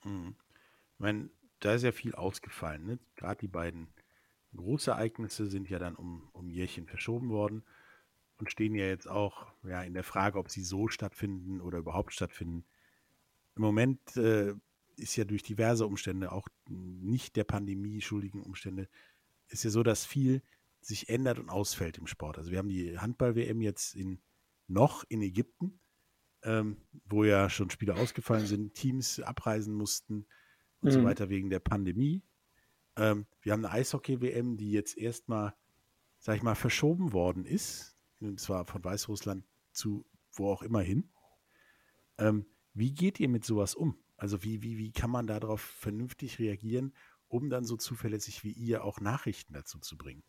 Hm. 0.03 0.35
meine, 0.99 1.29
da 1.61 1.75
ist 1.75 1.83
ja 1.83 1.93
viel 1.93 2.15
ausgefallen. 2.15 2.87
Ne? 2.87 2.99
Gerade 3.17 3.41
die 3.41 3.49
beiden 3.49 3.89
Großereignisse 4.57 5.47
sind 5.47 5.69
ja 5.69 5.79
dann 5.79 5.95
um, 5.95 6.29
um 6.33 6.49
Jährchen 6.49 6.87
verschoben 6.87 7.29
worden 7.29 7.63
und 8.39 8.51
stehen 8.51 8.75
ja 8.75 8.87
jetzt 8.87 9.09
auch 9.09 9.53
ja, 9.63 9.83
in 9.83 9.93
der 9.93 10.05
Frage, 10.05 10.39
ob 10.39 10.51
sie 10.51 10.63
so 10.63 10.89
stattfinden 10.89 11.61
oder 11.61 11.79
überhaupt 11.79 12.15
stattfinden. 12.15 12.65
Im 13.57 13.63
Moment 13.63 14.17
äh, 14.17 14.55
ist 14.97 15.17
ja 15.17 15.25
durch 15.25 15.43
diverse 15.43 15.87
Umstände, 15.87 16.33
auch 16.33 16.49
nicht 16.69 17.37
der 17.37 17.45
Pandemie 17.45 18.01
schuldigen 18.01 18.43
Umstände, 18.43 18.89
ist 19.49 19.65
ja 19.65 19.71
so, 19.71 19.83
dass 19.83 20.05
viel 20.05 20.43
sich 20.81 21.09
ändert 21.09 21.39
und 21.39 21.51
ausfällt 21.51 21.99
im 21.99 22.07
Sport. 22.07 22.39
Also 22.39 22.51
wir 22.51 22.59
haben 22.59 22.69
die 22.69 22.99
Handball-WM 22.99 23.61
jetzt 23.61 23.95
in, 23.95 24.21
noch 24.67 25.05
in 25.09 25.23
Ägypten, 25.23 25.81
ähm, 26.43 26.79
wo 27.05 27.25
ja 27.25 27.51
schon 27.51 27.71
Spiele 27.71 27.97
ausgefallen 27.97 28.47
sind, 28.47 28.75
Teams 28.75 29.21
abreisen 29.21 29.75
mussten 29.75 30.27
und 30.81 30.89
mhm. 30.89 30.93
so 30.93 31.05
weiter 31.05 31.29
wegen 31.29 31.51
der 31.51 31.61
Pandemie. 31.61 32.23
Ähm, 32.97 33.27
wir 33.43 33.53
haben 33.53 33.65
eine 33.65 33.75
Eishockey-WM, 33.75 34.57
die 34.57 34.71
jetzt 34.71 34.97
erstmal, 34.97 35.55
sag 36.19 36.37
ich 36.37 36.43
mal, 36.43 36.55
verschoben 36.55 37.13
worden 37.13 37.45
ist, 37.45 37.97
und 38.21 38.41
zwar 38.41 38.65
von 38.65 38.83
Weißrussland 38.83 39.45
zu 39.73 40.07
wo 40.33 40.51
auch 40.51 40.63
immer 40.63 40.81
hin. 40.81 41.11
Ähm, 42.19 42.47
wie 42.75 42.93
geht 42.93 43.21
ihr 43.21 43.29
mit 43.29 43.45
sowas 43.45 43.75
um? 43.75 43.97
Also 44.21 44.43
wie, 44.43 44.63
wie, 44.63 44.77
wie 44.77 44.93
kann 44.93 45.11
man 45.11 45.27
darauf 45.27 45.63
vernünftig 45.63 46.39
reagieren, 46.39 46.93
um 47.29 47.49
dann 47.49 47.65
so 47.65 47.77
zuverlässig 47.77 48.45
wie 48.45 48.53
ihr 48.53 48.85
auch 48.85 49.01
Nachrichten 49.01 49.55
dazu 49.55 49.79
zu 49.79 49.97
bringen? 49.97 50.23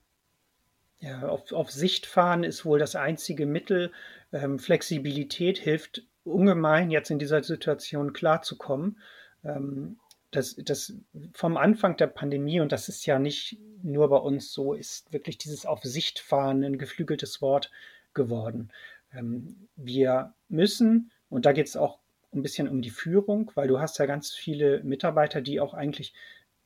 Ja, 0.99 1.27
auf, 1.27 1.51
auf 1.51 1.69
Sicht 1.69 2.05
fahren 2.05 2.45
ist 2.45 2.63
wohl 2.63 2.79
das 2.79 2.95
einzige 2.95 3.45
Mittel. 3.45 3.91
Ähm, 4.31 4.59
Flexibilität 4.59 5.57
hilft 5.57 6.03
ungemein, 6.23 6.89
jetzt 6.89 7.11
in 7.11 7.19
dieser 7.19 7.43
Situation 7.43 8.13
klarzukommen. 8.13 8.97
Ähm, 9.43 9.99
das, 10.29 10.55
das 10.55 10.93
vom 11.33 11.57
Anfang 11.57 11.97
der 11.97 12.07
Pandemie, 12.07 12.61
und 12.61 12.71
das 12.71 12.87
ist 12.87 13.05
ja 13.05 13.19
nicht 13.19 13.57
nur 13.83 14.07
bei 14.09 14.17
uns 14.17 14.53
so, 14.53 14.73
ist 14.73 15.11
wirklich 15.11 15.37
dieses 15.37 15.65
auf 15.65 15.83
Sicht 15.83 16.19
fahren 16.19 16.63
ein 16.63 16.77
geflügeltes 16.77 17.41
Wort 17.41 17.71
geworden. 18.13 18.71
Ähm, 19.11 19.67
wir 19.75 20.33
müssen, 20.47 21.11
und 21.27 21.45
da 21.45 21.51
geht 21.51 21.67
es 21.67 21.75
auch 21.75 22.00
ein 22.33 22.41
bisschen 22.41 22.67
um 22.67 22.81
die 22.81 22.89
Führung, 22.89 23.51
weil 23.55 23.67
du 23.67 23.79
hast 23.79 23.97
ja 23.99 24.05
ganz 24.05 24.31
viele 24.31 24.81
Mitarbeiter, 24.83 25.41
die 25.41 25.59
auch 25.59 25.73
eigentlich 25.73 26.13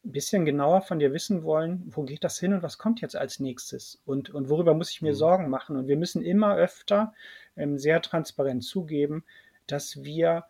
ein 0.06 0.12
bisschen 0.12 0.45
genauer 0.45 0.82
von 0.82 0.99
dir 0.99 1.13
wissen 1.13 1.43
wollen, 1.43 1.84
wo 1.88 2.04
geht 2.04 2.23
das 2.23 2.39
hin 2.39 2.54
und 2.54 2.63
was 2.63 2.78
kommt 2.78 3.01
jetzt 3.01 3.15
als 3.15 3.39
nächstes 3.39 4.01
und, 4.06 4.30
und 4.30 4.49
worüber 4.49 4.75
muss 4.75 4.91
ich 4.91 5.01
mir 5.01 5.13
mhm. 5.13 5.17
Sorgen 5.17 5.49
machen. 5.49 5.75
Und 5.75 5.88
wir 5.88 5.97
müssen 5.97 6.23
immer 6.23 6.56
öfter 6.56 7.13
ähm, 7.56 7.80
sehr 7.80 8.01
transparent 8.01 8.63
zugeben, 8.63 9.23
dass 9.65 10.04
wir 10.04 10.45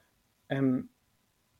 ähm, 0.49 0.89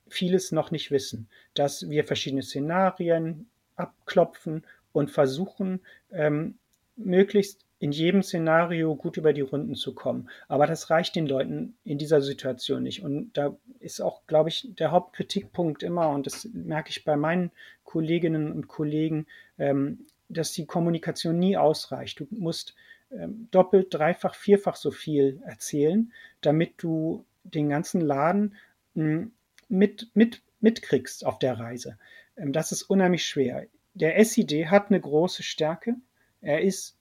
vieles 0.08 0.52
noch 0.52 0.72
nicht 0.72 0.92
wissen, 0.92 1.30
dass 1.54 1.90
wir 1.90 2.04
verschiedene 2.04 2.44
Szenarien 2.44 3.48
abklopfen 3.76 4.66
und 4.92 5.12
versuchen, 5.12 5.82
ähm, 6.12 6.58
möglichst 6.96 7.65
in 7.80 7.92
jedem 7.92 8.24
Szenario 8.24 8.96
gut 8.96 9.18
über 9.18 9.34
die 9.34 9.42
Runden 9.42 9.76
zu 9.76 9.94
kommen. 9.94 10.30
Aber 10.48 10.66
das 10.66 10.90
reicht 10.90 11.16
den 11.16 11.28
Leuten 11.28 11.76
in 11.84 11.98
dieser 11.98 12.22
Situation 12.22 12.84
nicht. 12.84 13.04
Und 13.04 13.34
da 13.34 13.56
ist 13.80 14.02
auch, 14.02 14.26
glaube 14.28 14.50
ich, 14.50 14.70
der 14.76 14.92
Hauptkritikpunkt 14.92 15.84
immer, 15.84 16.10
und 16.10 16.26
das 16.26 16.46
merke 16.54 16.90
ich 16.90 17.04
bei 17.04 17.18
meinen 17.18 17.52
Kolleginnen 17.84 18.52
und 18.52 18.68
Kollegen, 18.68 19.28
ähm, 19.58 20.06
dass 20.30 20.54
die 20.54 20.66
Kommunikation 20.66 21.38
nie 21.38 21.58
ausreicht. 21.58 22.20
Du 22.20 22.28
musst 22.32 22.76
ähm, 23.12 23.48
doppelt, 23.52 23.94
dreifach, 23.94 24.36
vierfach 24.36 24.76
so 24.76 24.92
viel 24.92 25.42
erzählen, 25.46 26.12
damit 26.42 26.74
du 26.78 27.26
den 27.44 27.70
ganzen 27.70 28.02
Laden 28.02 28.56
hm, 28.96 29.32
mit, 29.68 30.10
mit, 30.14 30.42
mitkriegst 30.60 31.26
auf 31.26 31.40
der 31.40 31.60
Reise. 31.60 31.98
Ähm, 32.38 32.54
das 32.54 32.72
ist 32.72 32.84
unheimlich 32.84 33.26
schwer. 33.26 33.66
Der 33.94 34.24
SID 34.24 34.68
hat 34.68 34.90
eine 34.90 35.00
große 35.00 35.44
Stärke. 35.44 35.96
Er 36.42 36.62
ist 36.62 36.95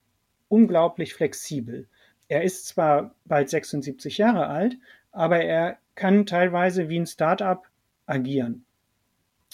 unglaublich 0.47 1.13
flexibel. 1.13 1.87
Er 2.27 2.43
ist 2.43 2.67
zwar 2.67 3.15
bald 3.25 3.49
76 3.49 4.17
Jahre 4.17 4.47
alt, 4.47 4.77
aber 5.11 5.39
er 5.43 5.77
kann 5.95 6.25
teilweise 6.25 6.89
wie 6.89 6.99
ein 6.99 7.05
Startup 7.05 7.63
agieren. 8.05 8.65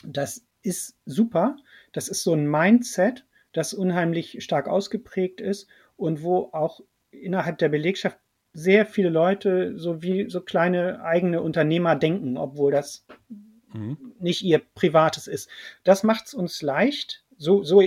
Das 0.04 0.46
ist 0.64 0.96
super. 1.06 1.58
Das 1.92 2.08
ist 2.08 2.24
so 2.24 2.34
ein 2.34 2.50
Mindset, 2.50 3.26
das 3.54 3.74
unheimlich 3.74 4.44
stark 4.44 4.68
ausgeprägt 4.68 5.42
ist 5.42 5.68
und 5.98 6.24
wo 6.24 6.50
auch 6.54 6.82
innerhalb 7.12 7.58
der 7.58 7.70
Belegschaft 7.70 8.18
sehr 8.54 8.86
viele 8.86 9.10
Leute 9.10 9.78
so 9.78 10.02
wie 10.02 10.30
so 10.30 10.42
kleine 10.42 11.04
eigene 11.04 11.42
Unternehmer 11.42 11.96
denken, 11.96 12.38
obwohl 12.38 12.72
das 12.72 13.06
mhm. 13.74 14.14
nicht 14.20 14.44
ihr 14.44 14.60
privates 14.60 15.28
ist. 15.28 15.50
Das 15.84 16.04
macht 16.04 16.28
es 16.28 16.34
uns 16.34 16.62
leicht. 16.62 17.24
So, 17.38 17.64
so 17.64 17.82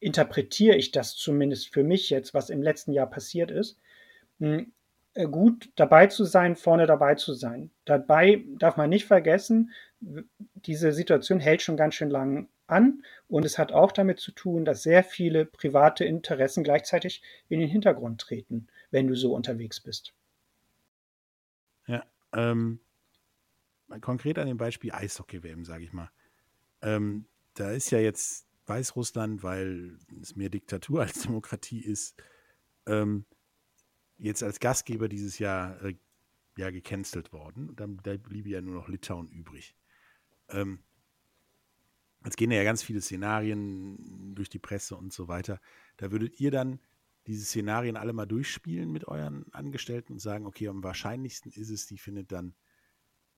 interpretiere 0.00 0.76
ich 0.76 0.92
das 0.92 1.16
zumindest 1.16 1.72
für 1.72 1.82
mich 1.82 2.10
jetzt, 2.10 2.34
was 2.34 2.50
im 2.50 2.62
letzten 2.62 2.92
Jahr 2.92 3.08
passiert 3.08 3.50
ist, 3.50 3.78
hm, 4.38 4.72
äh, 5.14 5.26
gut 5.26 5.70
dabei 5.76 6.06
zu 6.06 6.24
sein, 6.24 6.56
vorne 6.56 6.86
dabei 6.86 7.16
zu 7.16 7.34
sein. 7.34 7.70
Dabei 7.84 8.44
darf 8.58 8.76
man 8.76 8.90
nicht 8.90 9.06
vergessen, 9.06 9.72
diese 10.54 10.92
Situation 10.92 11.40
hält 11.40 11.62
schon 11.62 11.76
ganz 11.76 11.94
schön 11.94 12.10
lang 12.10 12.48
an 12.68 13.02
und 13.26 13.44
es 13.44 13.58
hat 13.58 13.72
auch 13.72 13.92
damit 13.92 14.20
zu 14.20 14.30
tun, 14.30 14.64
dass 14.64 14.82
sehr 14.82 15.02
viele 15.02 15.44
private 15.44 16.04
Interessen 16.04 16.62
gleichzeitig 16.62 17.22
in 17.48 17.60
den 17.60 17.68
Hintergrund 17.68 18.20
treten, 18.20 18.68
wenn 18.90 19.08
du 19.08 19.16
so 19.16 19.34
unterwegs 19.34 19.80
bist. 19.80 20.12
Ja, 21.86 22.04
ähm, 22.32 22.78
konkret 24.00 24.38
an 24.38 24.46
dem 24.46 24.58
Beispiel 24.58 24.92
Eishockey-WM, 24.92 25.64
sage 25.64 25.84
ich 25.84 25.92
mal. 25.92 26.10
Ähm, 26.82 27.24
da 27.54 27.72
ist 27.72 27.90
ja 27.90 27.98
jetzt 27.98 28.47
Weißrussland, 28.68 29.42
weil 29.42 29.98
es 30.20 30.36
mehr 30.36 30.50
Diktatur 30.50 31.00
als 31.02 31.22
Demokratie 31.22 31.80
ist, 31.80 32.16
ähm, 32.86 33.24
jetzt 34.16 34.42
als 34.42 34.60
Gastgeber 34.60 35.08
dieses 35.08 35.38
Jahr 35.38 35.82
äh, 35.82 35.94
ja 36.56 36.70
gecancelt 36.70 37.32
worden. 37.32 37.70
Und 37.70 37.80
dann 37.80 37.98
da 38.02 38.16
bliebe 38.16 38.48
ja 38.48 38.60
nur 38.60 38.74
noch 38.74 38.88
Litauen 38.88 39.28
übrig. 39.28 39.74
Ähm, 40.48 40.80
jetzt 42.24 42.36
gehen 42.36 42.50
ja 42.50 42.64
ganz 42.64 42.82
viele 42.82 43.00
Szenarien 43.00 44.34
durch 44.34 44.48
die 44.48 44.58
Presse 44.58 44.96
und 44.96 45.12
so 45.12 45.28
weiter. 45.28 45.60
Da 45.96 46.10
würdet 46.10 46.40
ihr 46.40 46.50
dann 46.50 46.80
diese 47.26 47.44
Szenarien 47.44 47.96
alle 47.96 48.12
mal 48.12 48.26
durchspielen 48.26 48.90
mit 48.90 49.06
euren 49.06 49.52
Angestellten 49.52 50.14
und 50.14 50.18
sagen, 50.18 50.46
okay, 50.46 50.68
am 50.68 50.82
wahrscheinlichsten 50.82 51.52
ist 51.52 51.70
es, 51.70 51.86
die 51.86 51.98
findet 51.98 52.32
dann 52.32 52.54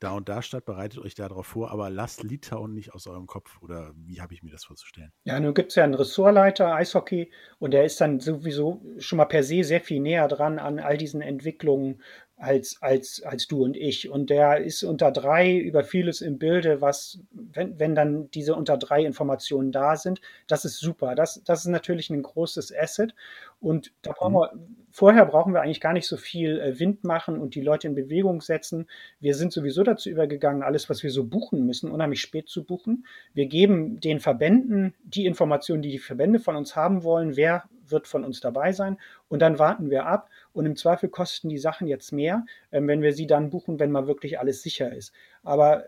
da 0.01 0.13
und 0.13 0.29
da 0.29 0.43
statt, 0.43 0.65
bereitet 0.65 0.99
euch 0.99 1.15
darauf 1.15 1.47
vor, 1.47 1.71
aber 1.71 1.91
lasst 1.91 2.23
Litauen 2.23 2.75
nicht 2.75 2.95
aus 2.95 3.07
eurem 3.07 3.27
Kopf 3.27 3.61
oder 3.63 3.93
wie 3.95 4.21
habe 4.21 4.35
ich 4.35 4.43
mir 4.43 4.51
das 4.51 4.65
vorzustellen? 4.65 5.13
Ja, 5.25 5.39
nun 5.39 5.55
gibt 5.55 5.71
es 5.71 5.77
ja 5.77 5.85
einen 5.85 5.95
Ressortleiter 5.95 6.75
Eishockey 6.75 7.31
und 7.59 7.73
der 7.73 7.85
ist 7.85 8.01
dann 8.01 8.19
sowieso 8.19 8.83
schon 8.99 9.19
mal 9.19 9.27
per 9.27 9.43
se 9.43 9.63
sehr 9.63 9.81
viel 9.81 10.01
näher 10.01 10.27
dran 10.29 10.59
an 10.59 10.79
all 10.79 10.97
diesen 10.97 11.21
Entwicklungen 11.21 12.03
als, 12.41 12.79
als, 12.81 13.23
als 13.23 13.47
du 13.49 13.63
und 13.63 13.77
ich. 13.77 14.09
Und 14.09 14.31
der 14.31 14.65
ist 14.65 14.83
unter 14.83 15.13
drei 15.13 15.59
über 15.59 15.85
vieles 15.85 16.23
im 16.23 16.39
Bilde, 16.39 16.81
was, 16.81 17.21
wenn, 17.33 17.79
wenn 17.79 17.95
dann 17.95 18.31
diese 18.31 18.55
unter 18.55 18.79
drei 18.79 19.05
Informationen 19.05 19.73
da 19.73 19.97
sind, 19.97 20.23
das 20.47 20.65
ist 20.65 20.79
super. 20.79 21.15
Das, 21.15 21.43
das 21.45 21.61
ist 21.61 21.67
natürlich 21.71 22.09
ein 22.09 22.23
großes 22.23 22.75
Asset. 22.75 23.15
Und 23.61 23.93
da 24.01 24.13
brauchen 24.13 24.33
mhm. 24.33 24.39
wir, 24.39 24.53
vorher 24.91 25.27
brauchen 25.27 25.53
wir 25.53 25.61
eigentlich 25.61 25.83
gar 25.83 25.93
nicht 25.93 26.07
so 26.07 26.17
viel 26.17 26.59
äh, 26.61 26.81
Wind 26.81 27.05
machen 27.05 27.39
und 27.39 27.55
die 27.55 27.61
Leute 27.61 27.89
in 27.89 27.95
Bewegung 27.95 28.41
setzen. 28.41 28.87
Wir 29.21 29.35
sind 29.35 29.53
sowieso 29.53 29.83
dazu 29.83 30.09
übergegangen, 30.09 30.63
alles, 30.63 30.89
was 30.89 31.03
wir 31.03 31.11
so 31.11 31.25
buchen 31.25 31.67
müssen, 31.67 31.91
unheimlich 31.91 32.23
spät 32.23 32.49
zu 32.49 32.65
buchen. 32.65 33.05
Wir 33.35 33.47
geben 33.47 34.01
den 34.01 34.19
Verbänden 34.19 34.95
die 35.05 35.27
Informationen, 35.27 35.83
die 35.83 35.91
die 35.91 35.99
Verbände 35.99 36.39
von 36.39 36.57
uns 36.57 36.75
haben 36.75 37.03
wollen, 37.03 37.37
wer 37.37 37.65
wird 37.91 38.09
von 38.09 38.25
uns 38.25 38.41
dabei 38.41 38.73
sein. 38.73 38.99
Und 39.29 39.41
dann 39.43 39.59
warten 39.59 39.91
wir 39.91 40.07
ab. 40.07 40.31
Und 40.53 40.67
im 40.67 40.77
Zweifel 40.77 41.09
kosten 41.09 41.49
die 41.49 41.59
Sachen 41.59 41.87
jetzt 41.87 42.13
mehr, 42.13 42.45
ähm, 42.73 42.89
wenn 42.89 43.03
wir 43.03 43.13
sie 43.13 43.27
dann 43.27 43.51
buchen, 43.51 43.79
wenn 43.79 43.91
mal 43.91 44.07
wirklich 44.07 44.39
alles 44.39 44.63
sicher 44.63 44.93
ist. 44.93 45.13
Aber 45.43 45.85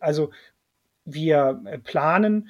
also 0.00 0.30
wir 1.04 1.62
äh, 1.64 1.78
planen 1.78 2.48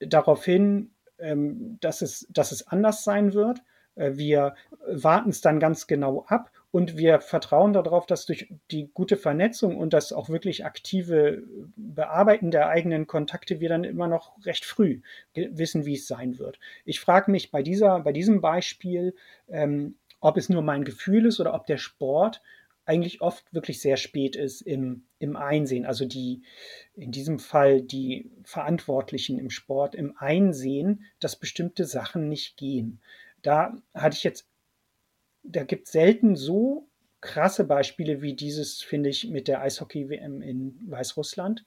darauf 0.00 0.44
hin, 0.44 0.90
ähm, 1.18 1.78
dass, 1.80 2.02
es, 2.02 2.26
dass 2.30 2.52
es 2.52 2.66
anders 2.68 3.04
sein 3.04 3.34
wird. 3.34 3.60
Äh, 3.96 4.12
wir 4.14 4.54
warten 4.86 5.30
es 5.30 5.40
dann 5.40 5.60
ganz 5.60 5.86
genau 5.86 6.24
ab 6.28 6.50
und 6.70 6.96
wir 6.96 7.20
vertrauen 7.20 7.72
darauf, 7.72 8.06
dass 8.06 8.26
durch 8.26 8.52
die 8.70 8.90
gute 8.92 9.16
Vernetzung 9.16 9.76
und 9.76 9.92
das 9.92 10.12
auch 10.12 10.28
wirklich 10.28 10.64
aktive 10.64 11.42
Bearbeiten 11.76 12.50
der 12.50 12.68
eigenen 12.68 13.06
Kontakte 13.06 13.60
wir 13.60 13.68
dann 13.68 13.84
immer 13.84 14.06
noch 14.06 14.32
recht 14.44 14.64
früh 14.64 15.00
wissen, 15.34 15.86
wie 15.86 15.94
es 15.94 16.06
sein 16.06 16.38
wird. 16.38 16.58
Ich 16.84 17.00
frage 17.00 17.30
mich 17.30 17.50
bei, 17.50 17.62
dieser, 17.62 18.00
bei 18.00 18.12
diesem 18.12 18.40
Beispiel, 18.40 19.14
ähm, 19.48 19.96
ob 20.20 20.36
es 20.36 20.48
nur 20.48 20.62
mein 20.62 20.84
Gefühl 20.84 21.26
ist 21.26 21.40
oder 21.40 21.54
ob 21.54 21.66
der 21.66 21.78
Sport 21.78 22.42
eigentlich 22.84 23.20
oft 23.20 23.52
wirklich 23.52 23.80
sehr 23.80 23.98
spät 23.98 24.34
ist 24.34 24.62
im, 24.62 25.04
im 25.18 25.36
Einsehen. 25.36 25.84
Also 25.84 26.06
die, 26.06 26.42
in 26.94 27.12
diesem 27.12 27.38
Fall 27.38 27.82
die 27.82 28.30
Verantwortlichen 28.44 29.38
im 29.38 29.50
Sport 29.50 29.94
im 29.94 30.16
Einsehen, 30.16 31.04
dass 31.20 31.36
bestimmte 31.36 31.84
Sachen 31.84 32.28
nicht 32.28 32.56
gehen. 32.56 33.00
Da 33.42 33.76
hatte 33.92 34.16
ich 34.16 34.24
jetzt 34.24 34.48
da 35.42 35.64
gibt 35.64 35.86
es 35.86 35.92
selten 35.92 36.36
so 36.36 36.88
krasse 37.20 37.64
Beispiele 37.64 38.22
wie 38.22 38.34
dieses, 38.34 38.82
finde 38.82 39.10
ich, 39.10 39.28
mit 39.28 39.48
der 39.48 39.60
Eishockey-WM 39.62 40.42
in 40.42 40.78
Weißrussland, 40.86 41.64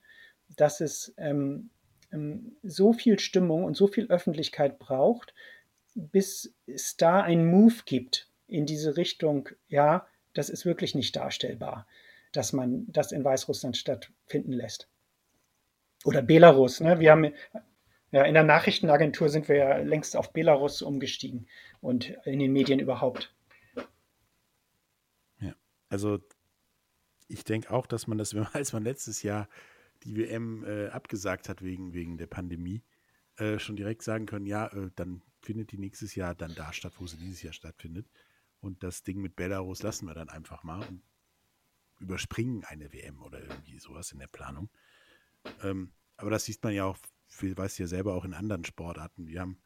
dass 0.56 0.80
es 0.80 1.14
ähm, 1.18 1.70
ähm, 2.10 2.56
so 2.62 2.92
viel 2.92 3.18
Stimmung 3.18 3.64
und 3.64 3.76
so 3.76 3.86
viel 3.86 4.06
Öffentlichkeit 4.06 4.78
braucht, 4.78 5.34
bis 5.94 6.54
es 6.66 6.96
da 6.96 7.20
einen 7.20 7.46
Move 7.46 7.74
gibt 7.84 8.28
in 8.52 8.66
diese 8.66 8.96
Richtung, 8.96 9.48
ja, 9.68 10.06
das 10.34 10.48
ist 10.48 10.64
wirklich 10.64 10.94
nicht 10.94 11.16
darstellbar, 11.16 11.86
dass 12.32 12.52
man 12.52 12.86
das 12.88 13.12
in 13.12 13.24
Weißrussland 13.24 13.76
stattfinden 13.76 14.52
lässt. 14.52 14.88
Oder 16.04 16.22
Belarus. 16.22 16.80
Ne? 16.80 16.98
Wir 17.00 17.12
haben 17.12 17.32
ja, 18.12 18.24
in 18.24 18.34
der 18.34 18.44
Nachrichtenagentur 18.44 19.30
sind 19.30 19.48
wir 19.48 19.56
ja 19.56 19.76
längst 19.78 20.16
auf 20.16 20.34
Belarus 20.34 20.82
umgestiegen 20.82 21.46
und 21.80 22.10
in 22.24 22.38
den 22.38 22.52
Medien 22.52 22.78
überhaupt. 22.78 23.34
Ja, 25.40 25.54
also 25.88 26.18
ich 27.28 27.44
denke 27.44 27.70
auch, 27.70 27.86
dass 27.86 28.06
man 28.06 28.18
das, 28.18 28.34
als 28.52 28.74
man 28.74 28.84
letztes 28.84 29.22
Jahr 29.22 29.48
die 30.02 30.16
WM 30.16 30.64
äh, 30.64 30.88
abgesagt 30.88 31.48
hat 31.48 31.62
wegen, 31.62 31.94
wegen 31.94 32.18
der 32.18 32.26
Pandemie, 32.26 32.82
äh, 33.38 33.58
schon 33.58 33.76
direkt 33.76 34.02
sagen 34.02 34.26
können, 34.26 34.44
ja, 34.44 34.66
äh, 34.66 34.90
dann 34.94 35.22
findet 35.40 35.72
die 35.72 35.78
nächstes 35.78 36.14
Jahr 36.14 36.34
dann 36.34 36.54
da 36.54 36.72
statt, 36.72 36.94
wo 36.98 37.06
sie 37.06 37.16
dieses 37.16 37.42
Jahr 37.42 37.54
stattfindet. 37.54 38.06
Und 38.62 38.82
das 38.82 39.02
Ding 39.02 39.20
mit 39.20 39.36
Belarus 39.36 39.82
lassen 39.82 40.06
wir 40.06 40.14
dann 40.14 40.28
einfach 40.28 40.62
mal 40.62 40.86
und 40.86 41.02
überspringen 41.98 42.64
eine 42.64 42.92
WM 42.92 43.20
oder 43.20 43.40
irgendwie 43.40 43.78
sowas 43.78 44.12
in 44.12 44.20
der 44.20 44.28
Planung. 44.28 44.70
Ähm, 45.62 45.92
aber 46.16 46.30
das 46.30 46.44
sieht 46.44 46.62
man 46.62 46.72
ja 46.72 46.84
auch, 46.84 46.96
weiß 47.40 47.78
ja 47.78 47.86
selber 47.86 48.14
auch 48.14 48.24
in 48.24 48.34
anderen 48.34 48.64
Sportarten. 48.64 49.26
Wir 49.26 49.40
haben, 49.40 49.58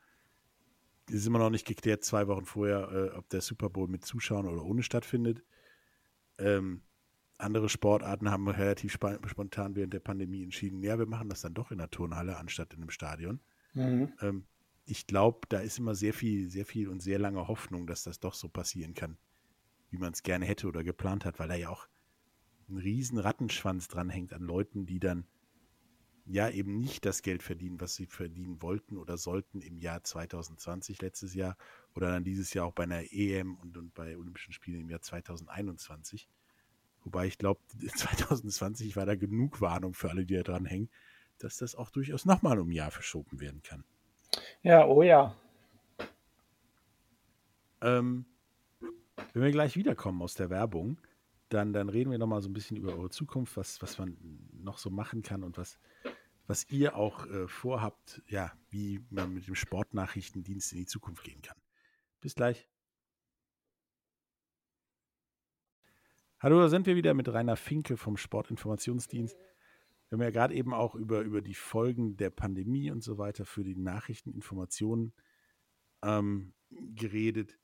es 1.08 1.16
ist 1.16 1.26
immer 1.26 1.38
noch 1.38 1.50
nicht 1.50 1.66
geklärt, 1.66 2.04
zwei 2.04 2.26
Wochen 2.26 2.46
vorher, 2.46 2.90
äh, 2.90 3.16
ob 3.16 3.28
der 3.28 3.42
Super 3.42 3.68
Bowl 3.68 3.86
mit 3.86 4.04
Zuschauern 4.04 4.46
oder 4.46 4.64
ohne 4.64 4.82
stattfindet. 4.82 5.44
Ähm, 6.38 6.82
andere 7.36 7.68
Sportarten 7.68 8.30
haben 8.30 8.48
relativ 8.48 8.92
spontan 8.92 9.76
während 9.76 9.92
der 9.92 10.00
Pandemie 10.00 10.42
entschieden, 10.42 10.82
ja, 10.82 10.98
wir 10.98 11.06
machen 11.06 11.28
das 11.28 11.42
dann 11.42 11.52
doch 11.52 11.70
in 11.70 11.78
der 11.78 11.90
Turnhalle 11.90 12.38
anstatt 12.38 12.72
in 12.72 12.80
einem 12.80 12.90
Stadion. 12.90 13.40
Mhm. 13.74 14.12
Ähm, 14.22 14.46
ich 14.86 15.06
glaube, 15.06 15.40
da 15.48 15.58
ist 15.58 15.78
immer 15.78 15.94
sehr 15.94 16.14
viel, 16.14 16.48
sehr 16.48 16.64
viel 16.64 16.88
und 16.88 17.00
sehr 17.00 17.18
lange 17.18 17.48
Hoffnung, 17.48 17.86
dass 17.86 18.04
das 18.04 18.20
doch 18.20 18.34
so 18.34 18.48
passieren 18.48 18.94
kann, 18.94 19.18
wie 19.90 19.98
man 19.98 20.12
es 20.12 20.22
gerne 20.22 20.46
hätte 20.46 20.68
oder 20.68 20.84
geplant 20.84 21.24
hat, 21.24 21.38
weil 21.38 21.48
da 21.48 21.56
ja 21.56 21.68
auch 21.68 21.88
ein 22.68 22.78
riesen 22.78 23.18
Rattenschwanz 23.18 23.88
dranhängt 23.88 24.32
an 24.32 24.42
Leuten, 24.42 24.86
die 24.86 25.00
dann 25.00 25.26
ja 26.24 26.48
eben 26.50 26.78
nicht 26.78 27.04
das 27.04 27.22
Geld 27.22 27.42
verdienen, 27.42 27.80
was 27.80 27.94
sie 27.94 28.06
verdienen 28.06 28.62
wollten 28.62 28.96
oder 28.96 29.16
sollten 29.16 29.60
im 29.60 29.78
Jahr 29.78 30.02
2020 30.02 31.00
letztes 31.00 31.34
Jahr 31.34 31.56
oder 31.94 32.10
dann 32.10 32.24
dieses 32.24 32.52
Jahr 32.54 32.66
auch 32.66 32.72
bei 32.72 32.84
einer 32.84 33.12
EM 33.12 33.56
und, 33.56 33.76
und 33.76 33.94
bei 33.94 34.16
Olympischen 34.16 34.52
Spielen 34.52 34.82
im 34.82 34.90
Jahr 34.90 35.02
2021. 35.02 36.28
Wobei 37.02 37.26
ich 37.26 37.38
glaube, 37.38 37.60
2020 37.96 38.96
war 38.96 39.06
da 39.06 39.16
genug 39.16 39.60
Warnung 39.60 39.94
für 39.94 40.10
alle, 40.10 40.26
die 40.26 40.34
da 40.34 40.42
dran 40.42 40.64
hängen, 40.64 40.90
dass 41.38 41.56
das 41.58 41.74
auch 41.74 41.90
durchaus 41.90 42.24
nochmal 42.24 42.58
um 42.58 42.68
ein 42.68 42.72
Jahr 42.72 42.90
verschoben 42.90 43.40
werden 43.40 43.62
kann. 43.62 43.84
Ja, 44.62 44.86
oh 44.86 45.02
ja. 45.02 45.36
Ähm, 47.80 48.26
wenn 49.32 49.42
wir 49.42 49.50
gleich 49.50 49.76
wiederkommen 49.76 50.22
aus 50.22 50.34
der 50.34 50.50
Werbung, 50.50 51.00
dann, 51.48 51.72
dann 51.72 51.88
reden 51.88 52.10
wir 52.10 52.18
nochmal 52.18 52.42
so 52.42 52.48
ein 52.48 52.52
bisschen 52.52 52.76
über 52.76 52.92
eure 52.94 53.10
Zukunft, 53.10 53.56
was, 53.56 53.80
was 53.82 53.98
man 53.98 54.16
noch 54.52 54.78
so 54.78 54.90
machen 54.90 55.22
kann 55.22 55.44
und 55.44 55.58
was, 55.58 55.78
was 56.46 56.68
ihr 56.70 56.96
auch 56.96 57.26
äh, 57.26 57.46
vorhabt, 57.46 58.22
ja, 58.26 58.52
wie 58.70 59.04
man 59.10 59.34
mit 59.34 59.46
dem 59.46 59.54
Sportnachrichtendienst 59.54 60.72
in 60.72 60.78
die 60.78 60.86
Zukunft 60.86 61.24
gehen 61.24 61.42
kann. 61.42 61.56
Bis 62.20 62.34
gleich. 62.34 62.68
Hallo, 66.38 66.60
da 66.60 66.68
sind 66.68 66.86
wir 66.86 66.96
wieder 66.96 67.14
mit 67.14 67.28
Rainer 67.28 67.56
Finke 67.56 67.96
vom 67.96 68.16
Sportinformationsdienst. 68.16 69.36
Wir 70.08 70.16
haben 70.16 70.22
ja 70.22 70.30
gerade 70.30 70.54
eben 70.54 70.72
auch 70.72 70.94
über, 70.94 71.22
über 71.22 71.42
die 71.42 71.54
Folgen 71.54 72.16
der 72.16 72.30
Pandemie 72.30 72.90
und 72.90 73.02
so 73.02 73.18
weiter 73.18 73.44
für 73.44 73.64
die 73.64 73.74
Nachrichteninformationen 73.74 75.12
ähm, 76.02 76.54
geredet. 76.70 77.58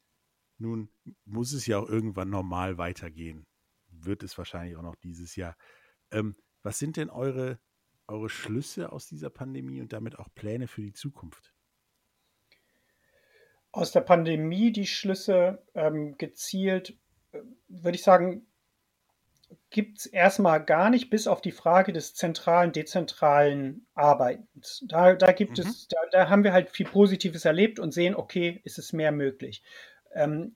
Nun 0.59 0.89
muss 1.25 1.53
es 1.53 1.67
ja 1.67 1.79
auch 1.79 1.89
irgendwann 1.89 2.31
normal 2.31 2.79
weitergehen. 2.79 3.47
Wird 3.89 4.23
es 4.23 4.37
wahrscheinlich 4.39 4.77
auch 4.77 4.83
noch 4.83 4.97
dieses 4.97 5.37
Jahr. 5.37 5.57
Ähm, 6.11 6.37
was 6.63 6.79
sind 6.79 6.97
denn 6.97 7.11
eure, 7.11 7.61
eure 8.09 8.29
Schlüsse 8.29 8.93
aus 8.93 9.07
dieser 9.07 9.31
Pandemie 9.31 9.81
und 9.81 9.93
damit 9.93 10.19
auch 10.19 10.29
Pläne 10.35 10.67
für 10.67 10.83
die 10.83 10.93
Zukunft? 10.93 11.55
Aus 13.71 13.93
der 13.93 14.03
Pandemie 14.03 14.73
die 14.73 14.87
Schlüsse 14.87 15.65
ähm, 15.75 16.19
gezielt, 16.19 16.99
äh, 17.33 17.41
würde 17.69 17.97
ich 17.97 18.03
sagen, 18.03 18.47
gibt 19.71 19.99
es 19.99 20.07
erstmal 20.07 20.65
gar 20.65 20.91
nicht, 20.91 21.11
bis 21.11 21.27
auf 21.27 21.41
die 21.41 21.53
Frage 21.53 21.93
des 21.93 22.15
zentralen, 22.15 22.73
dezentralen 22.73 23.87
Arbeitens. 23.95 24.85
Da, 24.89 25.15
da 25.15 25.33
gibt 25.33 25.59
mhm. 25.59 25.65
es, 25.65 25.89
da, 25.89 25.99
da, 26.11 26.29
haben 26.29 26.45
wir 26.45 26.53
halt 26.53 26.71
viel 26.71 26.87
Positives 26.87 27.45
erlebt 27.45 27.79
und 27.79 27.93
sehen, 27.93 28.15
okay, 28.15 28.61
ist 28.65 28.79
es 28.79 28.93
mehr 28.93 29.13
möglich. 29.13 29.63
Ähm, 30.15 30.55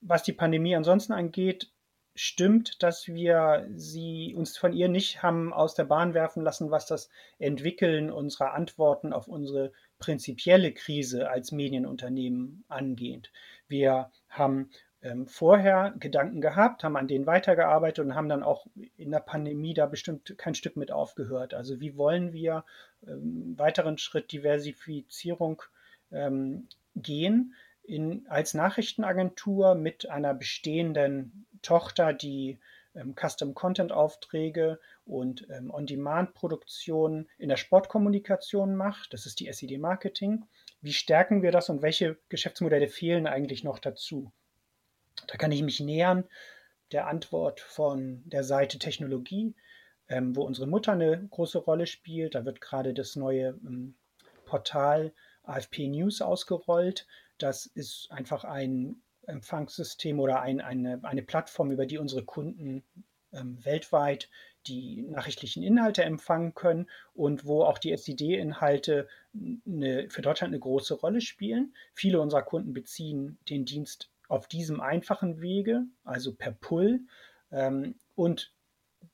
was 0.00 0.22
die 0.22 0.32
Pandemie 0.32 0.76
ansonsten 0.76 1.12
angeht, 1.12 1.72
stimmt, 2.14 2.82
dass 2.82 3.08
wir 3.08 3.66
sie 3.74 4.34
uns 4.36 4.56
von 4.56 4.72
ihr 4.72 4.88
nicht 4.88 5.22
haben 5.22 5.52
aus 5.52 5.74
der 5.74 5.84
Bahn 5.84 6.14
werfen 6.14 6.42
lassen, 6.42 6.70
was 6.70 6.86
das 6.86 7.08
Entwickeln 7.38 8.10
unserer 8.10 8.54
Antworten 8.54 9.12
auf 9.12 9.26
unsere 9.26 9.72
prinzipielle 9.98 10.72
Krise 10.72 11.30
als 11.30 11.50
Medienunternehmen 11.50 12.64
angeht. 12.68 13.32
Wir 13.66 14.12
haben 14.28 14.70
ähm, 15.04 15.26
vorher 15.26 15.94
Gedanken 16.00 16.40
gehabt, 16.40 16.82
haben 16.82 16.96
an 16.96 17.06
denen 17.06 17.26
weitergearbeitet 17.26 18.04
und 18.04 18.14
haben 18.14 18.30
dann 18.30 18.42
auch 18.42 18.66
in 18.96 19.10
der 19.10 19.20
Pandemie 19.20 19.74
da 19.74 19.84
bestimmt 19.84 20.36
kein 20.38 20.54
Stück 20.54 20.76
mit 20.76 20.90
aufgehört. 20.90 21.52
Also 21.52 21.78
wie 21.80 21.96
wollen 21.96 22.32
wir 22.32 22.64
ähm, 23.06 23.54
weiteren 23.58 23.98
Schritt 23.98 24.32
Diversifizierung 24.32 25.62
ähm, 26.10 26.68
gehen? 26.96 27.54
In, 27.82 28.24
als 28.30 28.54
Nachrichtenagentur 28.54 29.74
mit 29.74 30.08
einer 30.08 30.32
bestehenden 30.32 31.44
Tochter, 31.60 32.14
die 32.14 32.58
ähm, 32.94 33.14
Custom 33.14 33.52
Content 33.52 33.92
Aufträge 33.92 34.80
und 35.04 35.46
ähm, 35.50 35.70
On-Demand-Produktion 35.70 37.28
in 37.36 37.50
der 37.50 37.58
Sportkommunikation 37.58 38.74
macht. 38.74 39.12
Das 39.12 39.26
ist 39.26 39.38
die 39.38 39.48
SED 39.48 39.76
Marketing. 39.76 40.46
Wie 40.80 40.94
stärken 40.94 41.42
wir 41.42 41.52
das 41.52 41.68
und 41.68 41.82
welche 41.82 42.16
Geschäftsmodelle 42.30 42.88
fehlen 42.88 43.26
eigentlich 43.26 43.64
noch 43.64 43.78
dazu? 43.78 44.32
Da 45.28 45.36
kann 45.36 45.52
ich 45.52 45.62
mich 45.62 45.80
nähern 45.80 46.24
der 46.92 47.06
Antwort 47.06 47.60
von 47.60 48.22
der 48.26 48.44
Seite 48.44 48.78
Technologie, 48.78 49.54
ähm, 50.08 50.36
wo 50.36 50.42
unsere 50.42 50.66
Mutter 50.66 50.92
eine 50.92 51.26
große 51.30 51.58
Rolle 51.58 51.86
spielt. 51.86 52.34
Da 52.34 52.44
wird 52.44 52.60
gerade 52.60 52.94
das 52.94 53.16
neue 53.16 53.58
ähm, 53.64 53.94
Portal 54.44 55.12
AFP 55.42 55.88
News 55.88 56.20
ausgerollt. 56.20 57.06
Das 57.38 57.66
ist 57.66 58.10
einfach 58.10 58.44
ein 58.44 59.02
Empfangssystem 59.26 60.20
oder 60.20 60.40
ein, 60.40 60.60
eine, 60.60 61.00
eine 61.02 61.22
Plattform, 61.22 61.70
über 61.70 61.86
die 61.86 61.98
unsere 61.98 62.24
Kunden 62.24 62.84
ähm, 63.32 63.64
weltweit 63.64 64.28
die 64.66 65.02
nachrichtlichen 65.02 65.62
Inhalte 65.62 66.04
empfangen 66.04 66.54
können 66.54 66.88
und 67.12 67.44
wo 67.44 67.64
auch 67.64 67.76
die 67.76 67.92
SED-Inhalte 67.92 69.08
für 69.34 70.22
Deutschland 70.22 70.52
eine 70.52 70.60
große 70.60 70.94
Rolle 70.94 71.20
spielen. 71.20 71.74
Viele 71.92 72.20
unserer 72.20 72.42
Kunden 72.42 72.72
beziehen 72.72 73.38
den 73.50 73.66
Dienst 73.66 74.10
auf 74.34 74.48
diesem 74.48 74.80
einfachen 74.80 75.40
Wege, 75.40 75.84
also 76.02 76.34
per 76.34 76.50
Pull. 76.50 77.02
Ähm, 77.52 77.94
und 78.16 78.52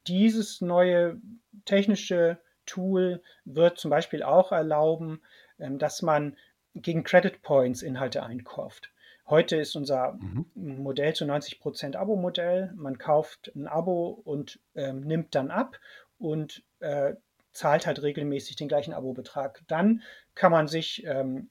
dieses 0.07 0.63
neue 0.63 1.21
technische 1.67 2.39
Tool 2.65 3.23
wird 3.45 3.79
zum 3.79 3.91
Beispiel 3.91 4.23
auch 4.23 4.51
erlauben, 4.51 5.21
ähm, 5.59 5.79
dass 5.79 6.01
man 6.01 6.39
gegen 6.75 7.05
Credit 7.05 7.43
Points 7.43 7.83
Inhalte 7.83 8.23
einkauft. 8.23 8.91
Heute 9.27 9.57
ist 9.57 9.77
unser 9.77 10.13
mhm. 10.13 10.47
Modell 10.55 11.15
zu 11.15 11.27
90 11.27 11.61
Prozent 11.61 11.97
Abo-Modell. 11.97 12.73
Man 12.75 12.97
kauft 12.97 13.53
ein 13.55 13.69
Abo 13.69 14.23
und 14.25 14.59
ähm, 14.75 15.03
nimmt 15.03 15.35
dann 15.35 15.51
ab 15.51 15.79
und 16.19 16.63
äh, 16.81 17.15
zahlt 17.53 17.87
halt 17.87 18.01
regelmäßig 18.03 18.57
den 18.57 18.69
gleichen 18.69 18.95
Abo-Betrag. 18.95 19.63
Dann 19.69 20.03
kann 20.35 20.51
man 20.51 20.67
sich 20.67 21.05
ähm, 21.05 21.51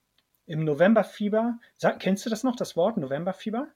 im 0.50 0.66
Novemberfieber, 0.66 1.60
sag, 1.78 2.00
kennst 2.00 2.26
du 2.26 2.30
das 2.30 2.44
noch, 2.44 2.56
das 2.56 2.76
Wort 2.76 2.98
Novemberfieber? 2.98 3.68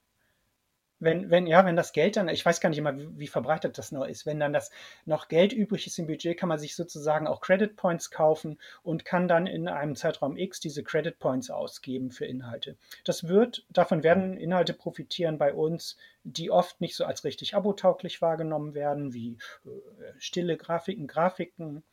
Wenn, 1.00 1.30
wenn, 1.30 1.48
ja, 1.48 1.66
wenn 1.66 1.76
das 1.76 1.92
Geld 1.92 2.16
dann, 2.16 2.30
ich 2.30 2.46
weiß 2.46 2.62
gar 2.62 2.70
nicht 2.70 2.80
immer, 2.80 2.98
wie, 2.98 3.20
wie, 3.20 3.28
verbreitet 3.28 3.78
das 3.78 3.92
noch 3.92 4.06
ist, 4.06 4.26
wenn 4.26 4.40
dann 4.40 4.54
das 4.54 4.72
noch 5.06 5.28
Geld 5.28 5.52
übrig 5.54 5.86
ist 5.86 6.00
im 6.00 6.08
Budget, 6.08 6.38
kann 6.38 6.50
man 6.50 6.60
sich 6.60 6.76
sozusagen 6.76 7.28
auch 7.28 7.42
Credit 7.42 7.76
Points 7.76 8.10
kaufen 8.10 8.58
und 8.84 9.04
kann 9.04 9.28
dann 9.28 9.46
in 9.46 9.68
einem 9.68 9.96
Zeitraum 9.96 10.38
X 10.38 10.62
diese 10.62 10.82
Credit 10.82 11.20
Points 11.20 11.52
ausgeben 11.52 12.10
für 12.10 12.26
Inhalte. 12.26 12.78
Das 13.04 13.28
wird, 13.28 13.66
davon 13.70 14.02
werden 14.02 14.38
Inhalte 14.38 14.74
profitieren 14.74 15.38
bei 15.38 15.54
uns, 15.54 15.98
die 16.24 16.50
oft 16.50 16.80
nicht 16.80 16.96
so 16.96 17.06
als 17.06 17.24
richtig 17.24 17.54
abotauglich 17.54 18.22
wahrgenommen 18.22 18.74
werden, 18.74 19.14
wie 19.14 19.38
äh, 19.66 19.70
stille 20.18 20.58
Grafiken, 20.58 21.06
Grafiken, 21.06 21.84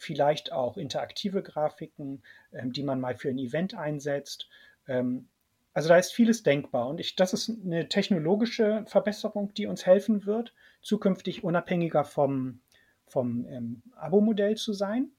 vielleicht 0.00 0.50
auch 0.50 0.78
interaktive 0.78 1.42
Grafiken, 1.42 2.22
ähm, 2.52 2.72
die 2.72 2.82
man 2.82 3.00
mal 3.00 3.14
für 3.14 3.28
ein 3.28 3.38
Event 3.38 3.74
einsetzt. 3.74 4.48
Ähm, 4.88 5.28
also 5.74 5.90
da 5.90 5.98
ist 5.98 6.12
vieles 6.12 6.42
denkbar 6.42 6.88
und 6.88 6.98
ich, 6.98 7.16
das 7.16 7.32
ist 7.32 7.50
eine 7.50 7.88
technologische 7.88 8.84
Verbesserung, 8.86 9.52
die 9.54 9.66
uns 9.66 9.84
helfen 9.86 10.24
wird, 10.26 10.54
zukünftig 10.80 11.44
unabhängiger 11.44 12.04
vom, 12.04 12.60
vom 13.06 13.46
ähm, 13.46 13.82
Abo-Modell 13.94 14.56
zu 14.56 14.72
sein. 14.72 15.10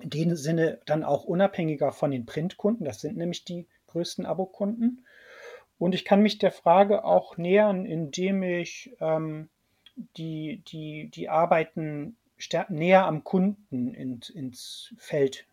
in 0.00 0.10
dem 0.10 0.36
Sinne 0.36 0.80
dann 0.86 1.04
auch 1.04 1.24
unabhängiger 1.24 1.92
von 1.92 2.10
den 2.10 2.24
Printkunden. 2.24 2.86
Das 2.86 3.02
sind 3.02 3.18
nämlich 3.18 3.44
die 3.44 3.66
größten 3.88 4.24
Abokunden. 4.24 5.04
Und 5.78 5.94
ich 5.94 6.04
kann 6.06 6.22
mich 6.22 6.38
der 6.38 6.50
Frage 6.50 7.04
auch 7.04 7.36
nähern, 7.36 7.84
indem 7.84 8.42
ich 8.42 8.96
ähm, 9.00 9.50
die, 10.16 10.62
die, 10.66 11.10
die 11.10 11.28
Arbeiten 11.28 12.16
näher 12.68 13.06
am 13.06 13.24
Kunden 13.24 13.94
ins, 13.94 14.30
ins 14.30 14.94
Feld 14.98 15.46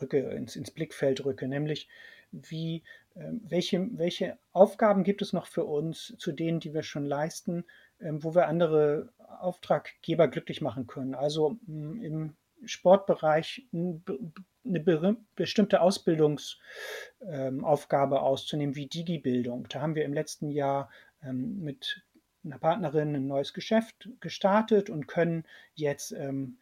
rücke, 0.00 0.18
ins, 0.18 0.56
ins 0.56 0.70
Blickfeld 0.70 1.24
rücke, 1.24 1.48
nämlich 1.48 1.88
wie, 2.32 2.82
äh, 3.14 3.32
welche, 3.48 3.88
welche 3.92 4.38
Aufgaben 4.52 5.04
gibt 5.04 5.22
es 5.22 5.32
noch 5.32 5.46
für 5.46 5.64
uns, 5.64 6.14
zu 6.18 6.32
denen, 6.32 6.60
die 6.60 6.74
wir 6.74 6.82
schon 6.82 7.06
leisten, 7.06 7.64
äh, 7.98 8.10
wo 8.12 8.34
wir 8.34 8.48
andere 8.48 9.08
Auftraggeber 9.40 10.28
glücklich 10.28 10.60
machen 10.60 10.86
können. 10.86 11.14
Also 11.14 11.58
mh, 11.66 12.04
im 12.04 12.36
Sportbereich 12.64 13.66
eine 13.72 15.16
bestimmte 15.34 15.80
Ausbildungsaufgabe 15.80 18.16
ähm, 18.16 18.22
auszunehmen, 18.22 18.74
wie 18.74 18.86
Digi-Bildung. 18.86 19.68
Da 19.68 19.80
haben 19.80 19.94
wir 19.94 20.04
im 20.04 20.14
letzten 20.14 20.50
Jahr 20.50 20.90
ähm, 21.22 21.60
mit 21.60 22.02
einer 22.46 22.58
Partnerin 22.58 23.14
ein 23.14 23.26
neues 23.26 23.52
Geschäft 23.52 24.08
gestartet 24.20 24.88
und 24.90 25.06
können 25.06 25.44
jetzt 25.74 26.12
ähm, 26.12 26.58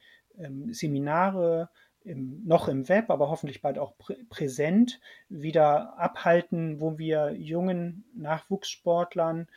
Seminare 0.71 1.71
noch 2.05 2.69
im 2.69 2.89
Web, 2.89 3.09
aber 3.09 3.31
hoffentlich 3.31 3.63
bald 3.63 3.79
auch 3.79 3.95
präsent 4.29 5.01
wieder 5.29 5.97
abhalten, 5.99 6.81
wo 6.81 6.99
wir 6.99 7.33
jungen 7.33 8.05
Nachwuchssportlern 8.15 9.49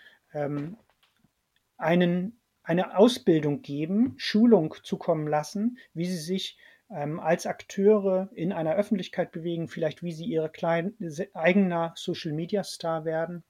einen 1.77 2.37
eine 2.67 2.97
Ausbildung 2.97 3.61
geben, 3.61 4.13
Schulung 4.17 4.75
zukommen 4.83 5.25
lassen, 5.25 5.77
wie 5.93 6.05
sie 6.05 6.17
sich 6.17 6.57
ähm, 6.89 7.17
als 7.17 7.45
Akteure 7.45 8.29
in 8.33 8.51
einer 8.51 8.75
Öffentlichkeit 8.75 9.31
bewegen, 9.31 9.69
vielleicht 9.69 10.03
wie 10.03 10.11
sie 10.11 10.25
ihre 10.25 10.49
kleinen, 10.49 10.93
eigener 11.33 11.93
Social 11.95 12.33
Media 12.33 12.65
Star 12.65 13.05
werden, 13.05 13.45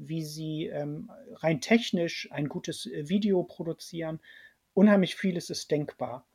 wie 0.00 0.24
sie 0.24 0.66
ähm, 0.66 1.10
rein 1.34 1.60
technisch 1.60 2.28
ein 2.32 2.48
gutes 2.48 2.86
äh, 2.86 3.08
Video 3.08 3.42
produzieren. 3.42 4.20
Unheimlich 4.72 5.14
vieles 5.14 5.50
ist 5.50 5.70
denkbar. 5.70 6.26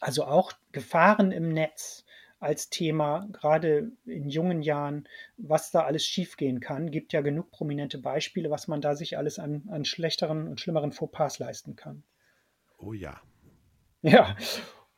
Also 0.00 0.24
auch 0.24 0.52
Gefahren 0.72 1.30
im 1.30 1.48
Netz 1.48 2.04
als 2.38 2.68
Thema, 2.68 3.28
gerade 3.32 3.92
in 4.04 4.28
jungen 4.28 4.62
Jahren, 4.62 5.08
was 5.36 5.70
da 5.70 5.84
alles 5.84 6.04
schiefgehen 6.04 6.60
kann. 6.60 6.90
Gibt 6.90 7.12
ja 7.12 7.20
genug 7.20 7.50
prominente 7.50 7.98
Beispiele, 7.98 8.50
was 8.50 8.68
man 8.68 8.80
da 8.80 8.94
sich 8.94 9.16
alles 9.16 9.38
an, 9.38 9.62
an 9.68 9.84
schlechteren 9.84 10.48
und 10.48 10.60
schlimmeren 10.60 10.92
Fauxpas 10.92 11.38
leisten 11.38 11.76
kann. 11.76 12.02
Oh 12.78 12.92
ja. 12.92 13.20
Ja, 14.02 14.36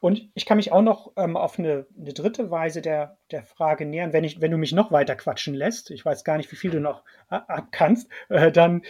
und 0.00 0.30
ich 0.34 0.46
kann 0.46 0.58
mich 0.58 0.72
auch 0.72 0.82
noch 0.82 1.12
ähm, 1.16 1.36
auf 1.36 1.58
eine, 1.58 1.86
eine, 1.98 2.12
dritte 2.12 2.50
Weise 2.50 2.82
der, 2.82 3.18
der 3.30 3.42
Frage 3.42 3.84
nähern, 3.84 4.12
wenn, 4.12 4.24
ich, 4.24 4.40
wenn 4.40 4.50
du 4.50 4.56
mich 4.56 4.72
noch 4.72 4.92
weiter 4.92 5.16
quatschen 5.16 5.54
lässt, 5.54 5.90
ich 5.90 6.04
weiß 6.04 6.24
gar 6.24 6.36
nicht, 6.36 6.50
wie 6.52 6.56
viel 6.56 6.70
du 6.70 6.80
noch 6.80 7.04
äh, 7.30 7.40
kannst, 7.70 8.08
äh, 8.28 8.52
dann 8.52 8.82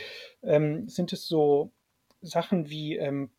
ähm, 0.43 0.89
sind 0.89 1.13
es 1.13 1.27
so 1.27 1.73
Sachen 2.21 2.69
wie 2.69 2.97
ähm, 2.97 3.31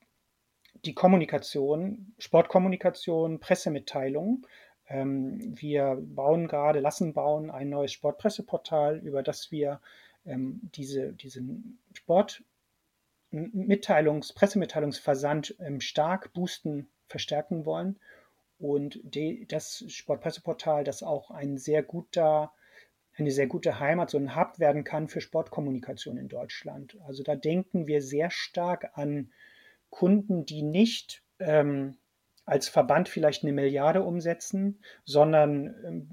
die 0.86 0.94
Kommunikation, 0.94 2.14
Sportkommunikation, 2.18 3.40
Pressemitteilungen, 3.40 4.46
ähm, 4.88 5.54
wir 5.60 6.00
bauen 6.02 6.48
gerade, 6.48 6.80
lassen 6.80 7.14
bauen 7.14 7.52
ein 7.52 7.70
neues 7.70 7.94
Sportpresseportal, 7.94 8.98
über 8.98 9.22
das 9.22 9.52
wir 9.52 9.82
ähm, 10.26 10.62
diese, 10.74 11.14
diesen 11.14 11.80
Sport 11.94 12.44
Pressemitteilungsversand 13.32 15.56
ähm, 15.60 15.82
stark 15.82 16.34
boosten, 16.34 16.90
verstärken 17.10 17.66
wollen. 17.66 18.00
Und 18.60 19.00
die, 19.04 19.46
das 19.48 19.86
Sportpresseportal, 19.88 20.84
das 20.84 21.04
auch 21.04 21.32
ein 21.32 21.58
sehr 21.58 21.82
guter, 21.82 22.52
eine 23.18 23.32
sehr 23.32 23.48
gute 23.48 23.80
Heimat, 23.80 24.10
so 24.10 24.18
ein 24.18 24.36
Hub 24.36 24.60
werden 24.60 24.84
kann 24.84 25.08
für 25.08 25.22
Sportkommunikation 25.22 26.18
in 26.18 26.28
Deutschland. 26.28 26.98
Also 27.06 27.24
da 27.24 27.36
denken 27.36 27.88
wir 27.88 28.02
sehr 28.02 28.30
stark 28.32 28.92
an 28.94 29.32
Kunden, 29.90 30.46
die 30.46 30.62
nicht 30.62 31.24
ähm, 31.40 31.98
als 32.46 32.68
Verband 32.68 33.10
vielleicht 33.10 33.44
eine 33.44 33.54
Milliarde 33.54 34.04
umsetzen, 34.04 34.80
sondern 35.06 35.76
ähm, 35.86 36.10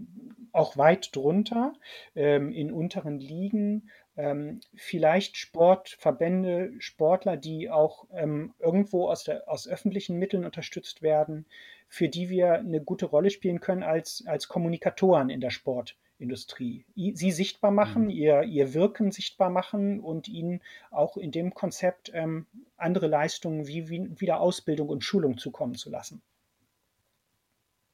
auch 0.53 0.77
weit 0.77 1.15
drunter 1.17 1.73
ähm, 2.15 2.53
in 2.53 2.73
unteren 2.73 3.19
Ligen. 3.19 3.91
Ähm, 4.17 4.61
vielleicht 4.75 5.37
Sportverbände, 5.37 6.73
Sportler, 6.79 7.37
die 7.37 7.69
auch 7.69 8.07
ähm, 8.13 8.55
irgendwo 8.59 9.09
aus, 9.09 9.25
der, 9.25 9.49
aus 9.49 9.69
öffentlichen 9.69 10.19
Mitteln 10.19 10.45
unterstützt 10.45 11.03
werden, 11.03 11.45
für 11.89 12.09
die 12.09 12.31
wir 12.31 12.55
eine 12.55 12.83
gute 12.83 13.07
Rolle 13.07 13.31
spielen 13.31 13.61
können 13.61 13.83
als, 13.83 14.25
als 14.27 14.49
Kommunikatoren 14.49 15.29
in 15.29 15.41
der 15.41 15.51
Sportindustrie. 15.51 16.87
Sie 16.95 17.31
sichtbar 17.31 17.71
machen, 17.71 18.05
mhm. 18.05 18.11
ihr, 18.11 18.43
ihr 18.45 18.73
Wirken 18.73 19.13
sichtbar 19.13 19.51
machen 19.51 20.01
und 20.01 20.29
ihnen 20.29 20.63
auch 20.91 21.19
in 21.19 21.31
dem 21.31 21.53
Konzept 21.53 22.11
ähm, 22.15 22.47
andere 22.79 23.09
Leistungen 23.09 23.67
wie, 23.67 23.91
wie 23.91 24.19
wieder 24.19 24.41
Ausbildung 24.41 24.89
und 24.89 25.05
Schulung 25.05 25.37
zukommen 25.37 25.75
zu 25.75 25.91
lassen. 25.91 26.23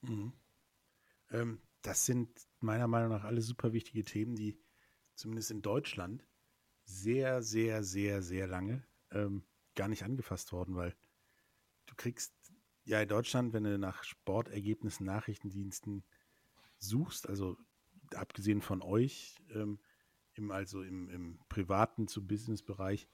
Mhm. 0.03 0.33
Ähm, 1.33 1.59
das 1.83 2.07
sind 2.07 2.29
meiner 2.61 2.87
Meinung 2.87 3.11
nach 3.11 3.25
alle 3.25 3.41
super 3.41 3.73
wichtige 3.73 4.05
Themen, 4.05 4.37
die 4.37 4.57
zumindest 5.15 5.51
in 5.51 5.63
Deutschland 5.63 6.27
sehr, 6.85 7.43
sehr, 7.43 7.83
sehr, 7.83 8.23
sehr 8.23 8.47
lange 8.47 8.85
ähm, 9.11 9.45
gar 9.75 9.89
nicht 9.89 10.05
angefasst 10.05 10.53
worden, 10.53 10.75
weil 10.75 10.95
du 11.87 11.95
kriegst 11.97 12.35
ja 12.85 13.01
in 13.01 13.09
Deutschland, 13.09 13.53
wenn 13.53 13.65
du 13.65 13.79
nach 13.79 14.05
Sportergebnissen, 14.05 15.07
Nachrichtendiensten 15.07 16.05
suchst, 16.79 17.29
also 17.29 17.57
abgesehen 18.15 18.61
von 18.61 18.83
euch, 18.83 19.37
ähm, 19.55 19.79
im, 20.35 20.51
also 20.51 20.83
im, 20.83 21.09
im 21.09 21.39
privaten 21.49 22.09
zu 22.09 22.27
Business-Bereich, 22.27 23.09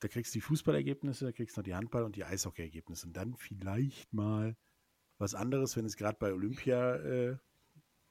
da 0.00 0.08
kriegst 0.08 0.34
du 0.34 0.38
die 0.38 0.42
Fußballergebnisse, 0.42 1.26
da 1.26 1.32
kriegst 1.32 1.56
du 1.56 1.60
noch 1.60 1.64
die 1.64 1.74
Handball- 1.74 2.02
und 2.02 2.16
die 2.16 2.24
Eishockey-Ergebnisse 2.24 3.06
und 3.06 3.16
dann 3.16 3.36
vielleicht 3.36 4.12
mal 4.12 4.56
was 5.18 5.34
anderes, 5.34 5.76
wenn 5.76 5.84
es 5.84 5.96
gerade 5.96 6.18
bei 6.18 6.32
Olympia 6.32 6.96
äh, 6.96 7.36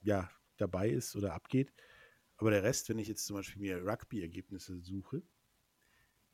ja, 0.02 0.32
dabei 0.58 0.90
ist 0.90 1.16
oder 1.16 1.34
abgeht. 1.34 1.74
Aber 2.42 2.50
der 2.50 2.64
Rest, 2.64 2.90
wenn 2.90 2.98
ich 2.98 3.08
jetzt 3.08 3.28
zum 3.28 3.36
Beispiel 3.36 3.62
mir 3.62 3.86
Rugby-Ergebnisse 3.86 4.80
suche, 4.80 5.22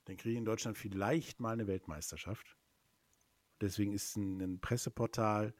dann 0.05 0.15
kriege 0.15 0.31
ich 0.31 0.37
in 0.37 0.45
Deutschland 0.45 0.77
vielleicht 0.77 1.41
mal 1.41 1.51
eine 1.51 1.67
Weltmeisterschaft. 1.67 2.57
Deswegen 3.59 3.91
ist 3.91 4.15
ein, 4.15 4.39
ein 4.39 4.61
Presseportal, 4.61 5.53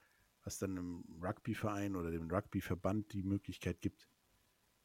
was 0.46 0.58
dann 0.58 0.72
einem 0.72 1.04
Rugby-Verein 1.22 1.98
oder 1.98 2.12
dem 2.12 2.32
Rugby-Verband 2.32 3.12
die 3.12 3.24
Möglichkeit 3.24 3.82
gibt, 3.82 4.08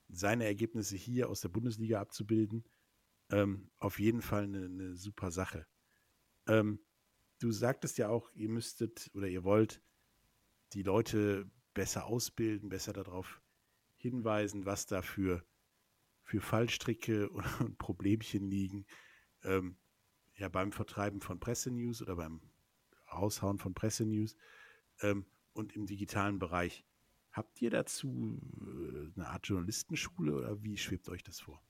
seine 0.08 0.46
Ergebnisse 0.46 0.96
hier 0.96 1.30
aus 1.30 1.42
der 1.42 1.50
Bundesliga 1.50 2.00
abzubilden, 2.00 2.64
ähm, 3.30 3.70
auf 3.78 4.00
jeden 4.00 4.20
Fall 4.20 4.42
eine, 4.42 4.64
eine 4.64 4.96
super 4.96 5.30
Sache. 5.30 5.68
Ähm, 6.48 6.80
du 7.38 7.52
sagtest 7.52 7.98
ja 7.98 8.08
auch, 8.08 8.32
ihr 8.34 8.48
müsstet 8.48 9.12
oder 9.14 9.28
ihr 9.28 9.44
wollt 9.44 9.80
die 10.72 10.82
Leute 10.82 11.48
besser 11.72 12.06
ausbilden, 12.06 12.68
besser 12.68 12.92
darauf 12.92 13.40
hinweisen, 13.94 14.66
was 14.66 14.86
da 14.86 15.02
für, 15.02 15.46
für 16.32 16.40
Fallstricke 16.40 17.28
und 17.60 17.76
Problemchen 17.76 18.48
liegen. 18.48 18.86
Ähm, 19.44 19.76
ja, 20.36 20.48
beim 20.48 20.72
Vertreiben 20.72 21.20
von 21.20 21.38
Pressenews 21.38 22.00
oder 22.00 22.16
beim 22.16 22.40
Raushauen 23.12 23.58
von 23.58 23.74
Pressenews 23.74 24.34
ähm, 25.02 25.26
und 25.52 25.76
im 25.76 25.84
digitalen 25.84 26.38
Bereich. 26.38 26.86
Habt 27.32 27.60
ihr 27.60 27.68
dazu 27.68 28.40
äh, 28.62 29.12
eine 29.14 29.28
Art 29.28 29.46
Journalistenschule 29.46 30.34
oder 30.34 30.62
wie 30.62 30.78
schwebt 30.78 31.10
euch 31.10 31.22
das 31.22 31.40
vor? 31.40 31.60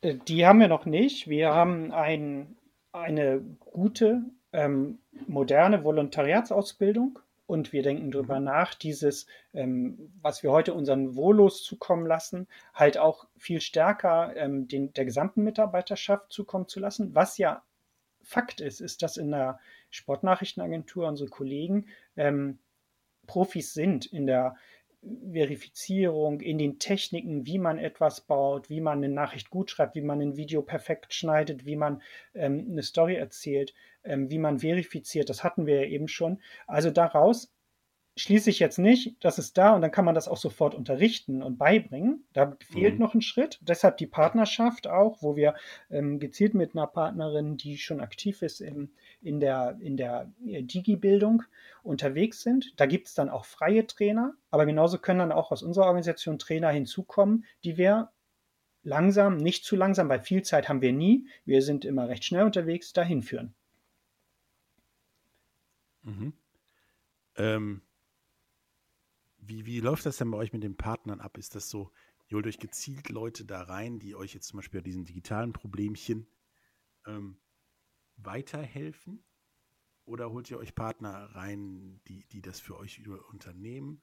Äh, 0.00 0.16
die 0.26 0.44
haben 0.44 0.58
wir 0.58 0.68
noch 0.68 0.84
nicht. 0.84 1.28
Wir 1.28 1.54
haben 1.54 1.92
ein, 1.92 2.56
eine 2.90 3.40
gute, 3.60 4.24
ähm, 4.52 4.98
moderne 5.28 5.84
Volontariatsausbildung 5.84 7.20
und 7.46 7.72
wir 7.72 7.82
denken 7.82 8.10
darüber 8.10 8.38
mhm. 8.38 8.44
nach, 8.44 8.74
dieses, 8.74 9.26
ähm, 9.54 10.12
was 10.20 10.42
wir 10.42 10.50
heute 10.50 10.74
unseren 10.74 11.14
Volos 11.14 11.62
zukommen 11.62 12.06
lassen, 12.06 12.48
halt 12.74 12.98
auch 12.98 13.26
viel 13.36 13.60
stärker 13.60 14.34
ähm, 14.36 14.68
den, 14.68 14.92
der 14.92 15.04
gesamten 15.04 15.42
Mitarbeiterschaft 15.42 16.32
zukommen 16.32 16.68
zu 16.68 16.80
lassen. 16.80 17.14
Was 17.14 17.38
ja 17.38 17.62
Fakt 18.22 18.60
ist, 18.60 18.80
ist, 18.80 19.02
dass 19.02 19.16
in 19.16 19.30
der 19.30 19.60
Sportnachrichtenagentur 19.90 21.06
unsere 21.06 21.30
Kollegen 21.30 21.86
ähm, 22.16 22.58
Profis 23.26 23.72
sind 23.72 24.06
in 24.06 24.26
der 24.26 24.56
Verifizierung, 25.32 26.40
in 26.40 26.58
den 26.58 26.78
Techniken, 26.78 27.46
wie 27.46 27.58
man 27.58 27.78
etwas 27.78 28.20
baut, 28.20 28.68
wie 28.70 28.80
man 28.80 28.98
eine 28.98 29.08
Nachricht 29.08 29.50
gut 29.50 29.70
schreibt, 29.70 29.94
wie 29.94 30.02
man 30.02 30.20
ein 30.20 30.36
Video 30.36 30.62
perfekt 30.62 31.14
schneidet, 31.14 31.66
wie 31.66 31.76
man 31.76 32.02
ähm, 32.34 32.66
eine 32.70 32.82
Story 32.82 33.14
erzählt, 33.14 33.74
ähm, 34.04 34.30
wie 34.30 34.38
man 34.38 34.58
verifiziert. 34.58 35.28
Das 35.28 35.44
hatten 35.44 35.66
wir 35.66 35.82
ja 35.82 35.88
eben 35.88 36.08
schon. 36.08 36.40
Also 36.66 36.90
daraus 36.90 37.52
schließe 38.16 38.48
ich 38.48 38.58
jetzt 38.58 38.78
nicht, 38.78 39.14
das 39.20 39.38
ist 39.38 39.58
da 39.58 39.74
und 39.74 39.82
dann 39.82 39.90
kann 39.90 40.06
man 40.06 40.14
das 40.14 40.26
auch 40.26 40.38
sofort 40.38 40.74
unterrichten 40.74 41.42
und 41.42 41.58
beibringen. 41.58 42.24
Da 42.32 42.56
fehlt 42.60 42.94
mhm. 42.94 43.00
noch 43.00 43.14
ein 43.14 43.20
Schritt. 43.20 43.58
Deshalb 43.60 43.98
die 43.98 44.06
Partnerschaft 44.06 44.86
auch, 44.86 45.22
wo 45.22 45.36
wir 45.36 45.54
ähm, 45.90 46.18
gezielt 46.18 46.54
mit 46.54 46.74
einer 46.74 46.86
Partnerin, 46.86 47.58
die 47.58 47.76
schon 47.76 48.00
aktiv 48.00 48.40
ist 48.40 48.60
im, 48.60 48.90
in 49.20 49.38
der, 49.38 49.76
in 49.80 49.98
der 49.98 50.32
äh, 50.46 50.62
Digi-Bildung 50.62 51.42
unterwegs 51.82 52.42
sind. 52.42 52.72
Da 52.80 52.86
gibt 52.86 53.08
es 53.08 53.14
dann 53.14 53.28
auch 53.28 53.44
freie 53.44 53.86
Trainer, 53.86 54.34
aber 54.50 54.64
genauso 54.64 54.98
können 54.98 55.18
dann 55.18 55.32
auch 55.32 55.52
aus 55.52 55.62
unserer 55.62 55.84
Organisation 55.84 56.38
Trainer 56.38 56.70
hinzukommen, 56.70 57.44
die 57.64 57.76
wir 57.76 58.10
langsam, 58.82 59.36
nicht 59.36 59.64
zu 59.64 59.76
langsam, 59.76 60.08
weil 60.08 60.20
viel 60.20 60.42
Zeit 60.42 60.70
haben 60.70 60.80
wir 60.80 60.92
nie, 60.92 61.26
wir 61.44 61.60
sind 61.60 61.84
immer 61.84 62.08
recht 62.08 62.24
schnell 62.24 62.44
unterwegs, 62.44 62.94
dahin 62.94 63.22
führen. 63.22 63.54
Mhm. 66.02 66.32
Ähm, 67.36 67.82
wie, 69.48 69.66
wie 69.66 69.80
läuft 69.80 70.06
das 70.06 70.18
denn 70.18 70.30
bei 70.30 70.38
euch 70.38 70.52
mit 70.52 70.62
den 70.62 70.76
Partnern 70.76 71.20
ab? 71.20 71.38
Ist 71.38 71.54
das 71.54 71.70
so, 71.70 71.92
ihr 72.28 72.36
holt 72.36 72.46
euch 72.46 72.58
gezielt 72.58 73.08
Leute 73.08 73.44
da 73.44 73.62
rein, 73.62 73.98
die 73.98 74.14
euch 74.14 74.34
jetzt 74.34 74.48
zum 74.48 74.58
Beispiel 74.58 74.80
bei 74.80 74.84
diesen 74.84 75.04
digitalen 75.04 75.52
Problemchen 75.52 76.26
ähm, 77.06 77.38
weiterhelfen? 78.16 79.24
Oder 80.04 80.30
holt 80.30 80.50
ihr 80.50 80.58
euch 80.58 80.74
Partner 80.74 81.34
rein, 81.34 82.00
die, 82.06 82.24
die 82.28 82.40
das 82.40 82.60
für 82.60 82.76
euch 82.76 83.06
unternehmen? 83.08 84.02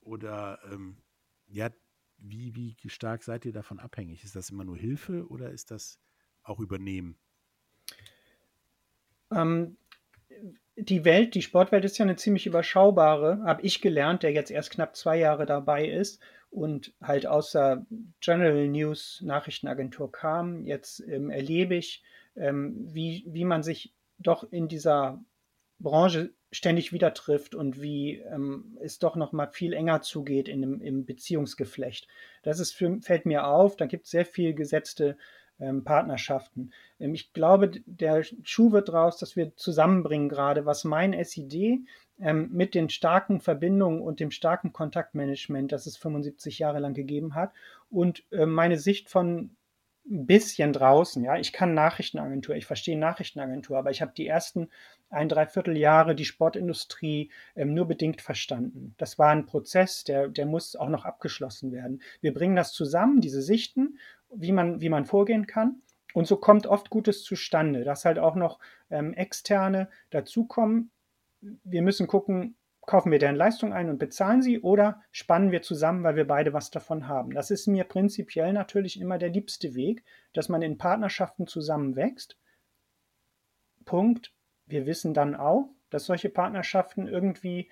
Oder 0.00 0.60
ähm, 0.70 1.02
ja, 1.46 1.70
wie, 2.18 2.54
wie 2.54 2.76
stark 2.88 3.24
seid 3.24 3.44
ihr 3.44 3.52
davon 3.52 3.80
abhängig? 3.80 4.22
Ist 4.22 4.36
das 4.36 4.50
immer 4.50 4.64
nur 4.64 4.76
Hilfe 4.76 5.26
oder 5.28 5.50
ist 5.50 5.70
das 5.70 5.98
auch 6.42 6.60
Übernehmen? 6.60 7.18
Ähm, 9.30 9.76
die 10.76 11.04
Welt, 11.04 11.34
die 11.34 11.42
Sportwelt 11.42 11.84
ist 11.84 11.98
ja 11.98 12.04
eine 12.04 12.16
ziemlich 12.16 12.46
überschaubare, 12.46 13.42
habe 13.44 13.62
ich 13.62 13.80
gelernt, 13.80 14.22
der 14.22 14.32
jetzt 14.32 14.50
erst 14.50 14.70
knapp 14.70 14.96
zwei 14.96 15.18
Jahre 15.18 15.46
dabei 15.46 15.88
ist 15.88 16.20
und 16.50 16.94
halt 17.02 17.26
aus 17.26 17.52
der 17.52 17.86
General 18.20 18.68
News 18.68 19.20
Nachrichtenagentur 19.24 20.10
kam. 20.10 20.66
Jetzt 20.66 21.00
ähm, 21.00 21.30
erlebe 21.30 21.74
ich, 21.74 22.02
ähm, 22.36 22.74
wie, 22.92 23.24
wie 23.26 23.44
man 23.44 23.62
sich 23.62 23.94
doch 24.18 24.50
in 24.50 24.68
dieser 24.68 25.22
Branche 25.78 26.32
ständig 26.50 26.92
wieder 26.92 27.14
trifft 27.14 27.54
und 27.54 27.80
wie 27.82 28.18
ähm, 28.18 28.78
es 28.80 28.98
doch 28.98 29.16
noch 29.16 29.32
mal 29.32 29.48
viel 29.48 29.72
enger 29.72 30.02
zugeht 30.02 30.48
in 30.48 30.60
dem, 30.60 30.80
im 30.80 31.04
Beziehungsgeflecht. 31.04 32.06
Das 32.42 32.60
ist 32.60 32.72
für, 32.72 33.00
fällt 33.00 33.26
mir 33.26 33.46
auf. 33.46 33.76
Da 33.76 33.86
gibt 33.86 34.04
es 34.04 34.10
sehr 34.10 34.24
viel 34.24 34.54
gesetzte 34.54 35.16
ähm, 35.60 35.84
Partnerschaften. 35.84 36.72
Ähm, 36.98 37.14
ich 37.14 37.32
glaube, 37.32 37.70
der 37.86 38.22
Schuh 38.42 38.72
wird 38.72 38.92
raus, 38.92 39.18
dass 39.18 39.36
wir 39.36 39.56
zusammenbringen 39.56 40.28
gerade, 40.28 40.66
was 40.66 40.84
mein 40.84 41.12
SID 41.24 41.84
ähm, 42.20 42.50
mit 42.52 42.74
den 42.74 42.90
starken 42.90 43.40
Verbindungen 43.40 44.00
und 44.00 44.20
dem 44.20 44.30
starken 44.30 44.72
Kontaktmanagement, 44.72 45.72
das 45.72 45.86
es 45.86 45.96
75 45.96 46.58
Jahre 46.58 46.78
lang 46.78 46.94
gegeben 46.94 47.34
hat, 47.34 47.52
und 47.90 48.24
äh, 48.32 48.46
meine 48.46 48.78
Sicht 48.78 49.08
von 49.08 49.50
ein 50.06 50.26
bisschen 50.26 50.72
draußen, 50.72 51.24
ja. 51.24 51.38
Ich 51.38 51.52
kann 51.52 51.72
Nachrichtenagentur, 51.72 52.54
ich 52.54 52.66
verstehe 52.66 52.98
Nachrichtenagentur, 52.98 53.78
aber 53.78 53.90
ich 53.90 54.02
habe 54.02 54.12
die 54.14 54.26
ersten 54.26 54.68
ein, 55.08 55.28
dreiviertel 55.28 55.76
Jahre 55.76 56.14
die 56.14 56.24
Sportindustrie 56.24 57.30
ähm, 57.56 57.72
nur 57.72 57.86
bedingt 57.86 58.20
verstanden. 58.20 58.94
Das 58.98 59.18
war 59.18 59.30
ein 59.30 59.46
Prozess, 59.46 60.04
der, 60.04 60.28
der 60.28 60.44
muss 60.44 60.76
auch 60.76 60.88
noch 60.88 61.04
abgeschlossen 61.04 61.72
werden. 61.72 62.02
Wir 62.20 62.34
bringen 62.34 62.56
das 62.56 62.72
zusammen, 62.72 63.20
diese 63.20 63.40
Sichten, 63.40 63.98
wie 64.36 64.52
man, 64.52 64.80
wie 64.80 64.88
man 64.88 65.04
vorgehen 65.04 65.46
kann. 65.46 65.82
Und 66.12 66.26
so 66.26 66.36
kommt 66.36 66.66
oft 66.66 66.90
Gutes 66.90 67.24
zustande, 67.24 67.84
dass 67.84 68.04
halt 68.04 68.18
auch 68.18 68.36
noch 68.36 68.60
ähm, 68.90 69.14
Externe 69.14 69.88
dazukommen. 70.10 70.92
Wir 71.40 71.82
müssen 71.82 72.06
gucken, 72.06 72.56
kaufen 72.86 73.10
wir 73.10 73.18
deren 73.18 73.36
Leistung 73.36 73.72
ein 73.72 73.90
und 73.90 73.98
bezahlen 73.98 74.42
sie 74.42 74.60
oder 74.60 75.02
spannen 75.10 75.50
wir 75.50 75.62
zusammen, 75.62 76.04
weil 76.04 76.16
wir 76.16 76.26
beide 76.26 76.52
was 76.52 76.70
davon 76.70 77.08
haben. 77.08 77.32
Das 77.32 77.50
ist 77.50 77.66
mir 77.66 77.84
prinzipiell 77.84 78.52
natürlich 78.52 79.00
immer 79.00 79.18
der 79.18 79.30
liebste 79.30 79.74
Weg, 79.74 80.04
dass 80.32 80.48
man 80.48 80.62
in 80.62 80.78
Partnerschaften 80.78 81.46
zusammenwächst. 81.46 82.38
Punkt. 83.84 84.32
Wir 84.66 84.86
wissen 84.86 85.12
dann 85.12 85.34
auch, 85.34 85.68
dass 85.90 86.06
solche 86.06 86.30
Partnerschaften 86.30 87.06
irgendwie 87.06 87.70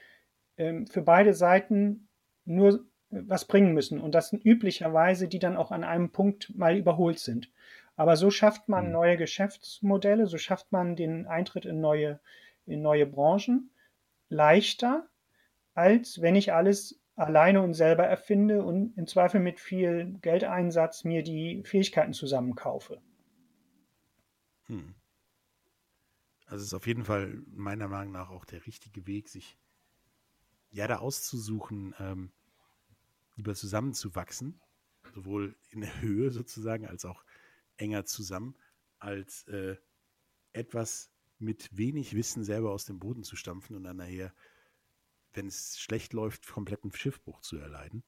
ähm, 0.56 0.86
für 0.86 1.02
beide 1.02 1.32
Seiten 1.32 2.08
nur 2.44 2.84
was 3.12 3.44
bringen 3.46 3.74
müssen 3.74 4.00
und 4.00 4.14
das 4.14 4.30
sind 4.30 4.44
üblicherweise 4.44 5.28
die 5.28 5.38
dann 5.38 5.56
auch 5.56 5.70
an 5.70 5.84
einem 5.84 6.10
Punkt 6.10 6.56
mal 6.56 6.76
überholt 6.76 7.18
sind. 7.18 7.50
Aber 7.94 8.16
so 8.16 8.30
schafft 8.30 8.68
man 8.68 8.86
mhm. 8.86 8.92
neue 8.92 9.16
Geschäftsmodelle, 9.16 10.26
so 10.26 10.38
schafft 10.38 10.72
man 10.72 10.96
den 10.96 11.26
Eintritt 11.26 11.66
in 11.66 11.80
neue, 11.80 12.20
in 12.66 12.80
neue 12.82 13.06
Branchen 13.06 13.70
leichter, 14.28 15.06
als 15.74 16.20
wenn 16.22 16.34
ich 16.34 16.52
alles 16.52 16.98
alleine 17.14 17.60
und 17.60 17.74
selber 17.74 18.04
erfinde 18.04 18.64
und 18.64 18.96
im 18.96 19.06
Zweifel 19.06 19.40
mit 19.40 19.60
viel 19.60 20.18
Geldeinsatz 20.22 21.04
mir 21.04 21.22
die 21.22 21.62
Fähigkeiten 21.64 22.14
zusammenkaufe. 22.14 23.00
Hm. 24.66 24.94
Also 26.46 26.64
ist 26.64 26.74
auf 26.74 26.86
jeden 26.86 27.04
Fall 27.04 27.42
meiner 27.54 27.88
Meinung 27.88 28.12
nach 28.12 28.30
auch 28.30 28.44
der 28.44 28.66
richtige 28.66 29.06
Weg, 29.06 29.28
sich 29.28 29.58
ja 30.70 30.86
da 30.86 30.98
auszusuchen, 30.98 31.94
ähm, 31.98 32.32
lieber 33.36 33.54
zusammenzuwachsen, 33.54 34.60
sowohl 35.14 35.56
in 35.70 35.80
der 35.80 36.00
Höhe 36.00 36.30
sozusagen 36.30 36.86
als 36.86 37.04
auch 37.04 37.24
enger 37.76 38.04
zusammen, 38.04 38.56
als 38.98 39.46
äh, 39.48 39.76
etwas 40.52 41.10
mit 41.38 41.76
wenig 41.76 42.14
Wissen 42.14 42.44
selber 42.44 42.70
aus 42.72 42.84
dem 42.84 42.98
Boden 42.98 43.24
zu 43.24 43.36
stampfen 43.36 43.74
und 43.76 43.84
dann 43.84 43.96
nachher, 43.96 44.32
wenn 45.32 45.46
es 45.46 45.78
schlecht 45.78 46.12
läuft, 46.12 46.46
kompletten 46.46 46.92
Schiffbruch 46.92 47.40
zu 47.40 47.56
erleiden. 47.56 48.04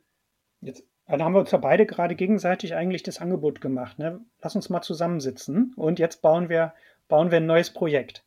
Jetzt 0.60 0.84
dann 1.06 1.22
haben 1.22 1.34
wir 1.34 1.40
uns 1.40 1.50
ja 1.50 1.58
beide 1.58 1.84
gerade 1.84 2.14
gegenseitig 2.14 2.74
eigentlich 2.74 3.02
das 3.02 3.20
Angebot 3.20 3.60
gemacht. 3.60 3.98
Ne? 3.98 4.24
Lass 4.40 4.56
uns 4.56 4.70
mal 4.70 4.82
zusammensitzen 4.82 5.74
und 5.74 5.98
jetzt 5.98 6.22
bauen 6.22 6.48
wir, 6.48 6.74
bauen 7.08 7.30
wir 7.30 7.38
ein 7.38 7.46
neues 7.46 7.72
Projekt. 7.72 8.24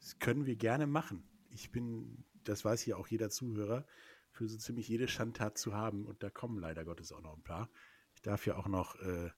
Das 0.00 0.18
können 0.18 0.46
wir 0.46 0.56
gerne 0.56 0.86
machen. 0.86 1.26
Ich 1.50 1.72
bin, 1.72 2.24
das 2.44 2.64
weiß 2.64 2.84
ja 2.86 2.96
auch 2.96 3.08
jeder 3.08 3.30
Zuhörer, 3.30 3.86
für 4.30 4.48
so 4.48 4.56
ziemlich 4.58 4.88
jede 4.88 5.08
Schandtat 5.08 5.58
zu 5.58 5.74
haben. 5.74 6.06
Und 6.06 6.22
da 6.22 6.30
kommen 6.30 6.58
leider 6.58 6.84
Gottes 6.84 7.12
auch 7.12 7.20
noch 7.20 7.36
ein 7.36 7.42
paar. 7.42 7.68
Ich 8.14 8.22
darf 8.22 8.46
ja 8.46 8.56
auch 8.56 8.68
noch 8.68 8.96
äh, 8.96 9.30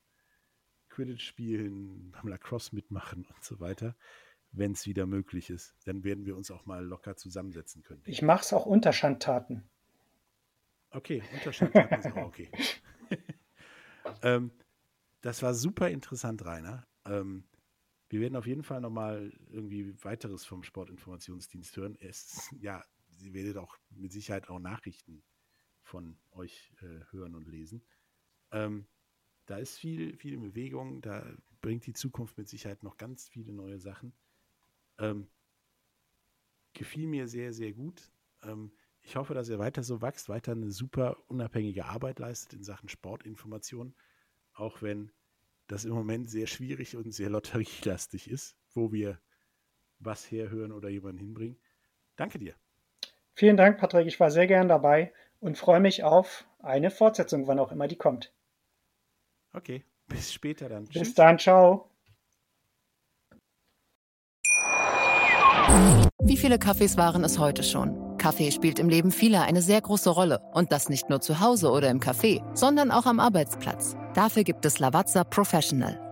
Quidditch 0.88 1.24
spielen, 1.24 2.11
beim 2.12 2.28
Lacrosse 2.28 2.74
mitmachen 2.74 3.26
und 3.26 3.45
so 3.45 3.61
weiter, 3.61 3.97
wenn 4.53 4.72
es 4.72 4.86
wieder 4.86 5.07
möglich 5.07 5.51
ist. 5.51 5.74
Dann 5.84 6.05
werden 6.05 6.26
wir 6.26 6.36
uns 6.36 6.51
auch 6.51 6.66
mal 6.66 6.84
locker 6.84 7.16
zusammensetzen 7.16 7.82
können. 7.82 8.03
Ich 8.05 8.22
mache 8.22 8.43
es 8.43 8.53
auch 8.53 8.66
unter 8.66 8.93
Schandtaten. 8.93 9.68
Okay, 10.90 11.22
unter 11.32 11.53
Schandtaten 11.53 11.99
ist 11.99 12.07
auch 12.07 12.16
okay. 12.26 12.51
ähm, 14.22 14.51
das 15.22 15.43
war 15.43 15.55
super 15.55 15.88
interessant, 15.88 16.45
Rainer. 16.45 16.86
Ähm, 17.07 17.45
wir 18.11 18.20
werden 18.20 18.36
auf 18.36 18.47
jeden 18.47 18.62
Fall 18.62 18.82
nochmal 18.82 19.32
irgendwie 19.51 19.95
weiteres 20.05 20.45
vom 20.45 20.62
Sportinformationsdienst 20.62 21.74
hören. 21.78 21.97
Es, 21.99 22.55
ja, 22.61 22.84
Sie 23.22 23.34
werdet 23.34 23.56
auch 23.56 23.78
mit 23.90 24.12
Sicherheit 24.12 24.48
auch 24.48 24.58
Nachrichten 24.58 25.22
von 25.82 26.18
euch 26.32 26.72
äh, 26.80 27.00
hören 27.10 27.34
und 27.34 27.46
lesen. 27.46 27.84
Ähm, 28.50 28.86
da 29.46 29.58
ist 29.58 29.78
viel, 29.78 30.16
viel 30.16 30.34
in 30.34 30.42
Bewegung, 30.42 31.00
da 31.00 31.24
bringt 31.60 31.86
die 31.86 31.92
Zukunft 31.92 32.36
mit 32.36 32.48
Sicherheit 32.48 32.82
noch 32.82 32.96
ganz 32.96 33.28
viele 33.28 33.52
neue 33.52 33.78
Sachen. 33.78 34.12
Ähm, 34.98 35.28
gefiel 36.72 37.06
mir 37.06 37.28
sehr, 37.28 37.52
sehr 37.52 37.72
gut. 37.72 38.12
Ähm, 38.42 38.72
ich 39.02 39.16
hoffe, 39.16 39.34
dass 39.34 39.48
ihr 39.48 39.58
weiter 39.58 39.82
so 39.82 40.00
wächst, 40.00 40.28
weiter 40.28 40.52
eine 40.52 40.70
super 40.70 41.18
unabhängige 41.28 41.86
Arbeit 41.86 42.18
leistet 42.18 42.54
in 42.54 42.62
Sachen 42.62 42.88
Sportinformation, 42.88 43.94
auch 44.52 44.82
wenn 44.82 45.12
das 45.66 45.84
im 45.84 45.92
Moment 45.92 46.30
sehr 46.30 46.46
schwierig 46.46 46.96
und 46.96 47.12
sehr 47.12 47.30
lotterielastig 47.30 48.28
ist, 48.28 48.56
wo 48.74 48.92
wir 48.92 49.20
was 49.98 50.30
herhören 50.30 50.72
oder 50.72 50.88
jemanden 50.88 51.18
hinbringen. 51.18 51.58
Danke 52.16 52.38
dir. 52.38 52.61
Vielen 53.35 53.57
Dank, 53.57 53.78
Patrick. 53.78 54.07
Ich 54.07 54.20
war 54.20 54.30
sehr 54.30 54.47
gern 54.47 54.68
dabei 54.68 55.12
und 55.41 55.59
freue 55.59 55.80
mich 55.80 56.05
auf 56.05 56.45
eine 56.61 56.91
Fortsetzung, 56.91 57.47
wann 57.47 57.59
auch 57.59 57.72
immer 57.72 57.89
die 57.89 57.97
kommt. 57.97 58.33
Okay, 59.55 59.85
bis 60.09 60.33
später 60.33 60.68
dann. 60.68 60.85
Bis 60.85 60.93
Tschüss. 60.93 61.14
dann, 61.14 61.39
ciao. 61.39 61.89
Wie 66.24 66.37
viele 66.37 66.59
Kaffees 66.59 66.97
waren 66.97 67.24
es 67.24 67.39
heute 67.39 67.62
schon? 67.62 68.16
Kaffee 68.18 68.53
spielt 68.53 68.78
im 68.78 68.89
Leben 68.89 69.11
vieler 69.11 69.43
eine 69.43 69.62
sehr 69.62 69.80
große 69.80 70.11
Rolle. 70.11 70.41
Und 70.53 70.70
das 70.70 70.89
nicht 70.89 71.11
nur 71.11 71.20
zu 71.20 71.41
Hause 71.41 71.70
oder 71.70 71.91
im 71.91 71.99
Café, 71.99 72.41
sondern 72.55 72.93
auch 72.93 73.07
am 73.07 73.18
Arbeitsplatz. 73.18 73.97
Dafür 74.14 74.45
gibt 74.45 74.64
es 74.64 74.78
Lavazza 74.78 75.24
Professional. 75.24 76.11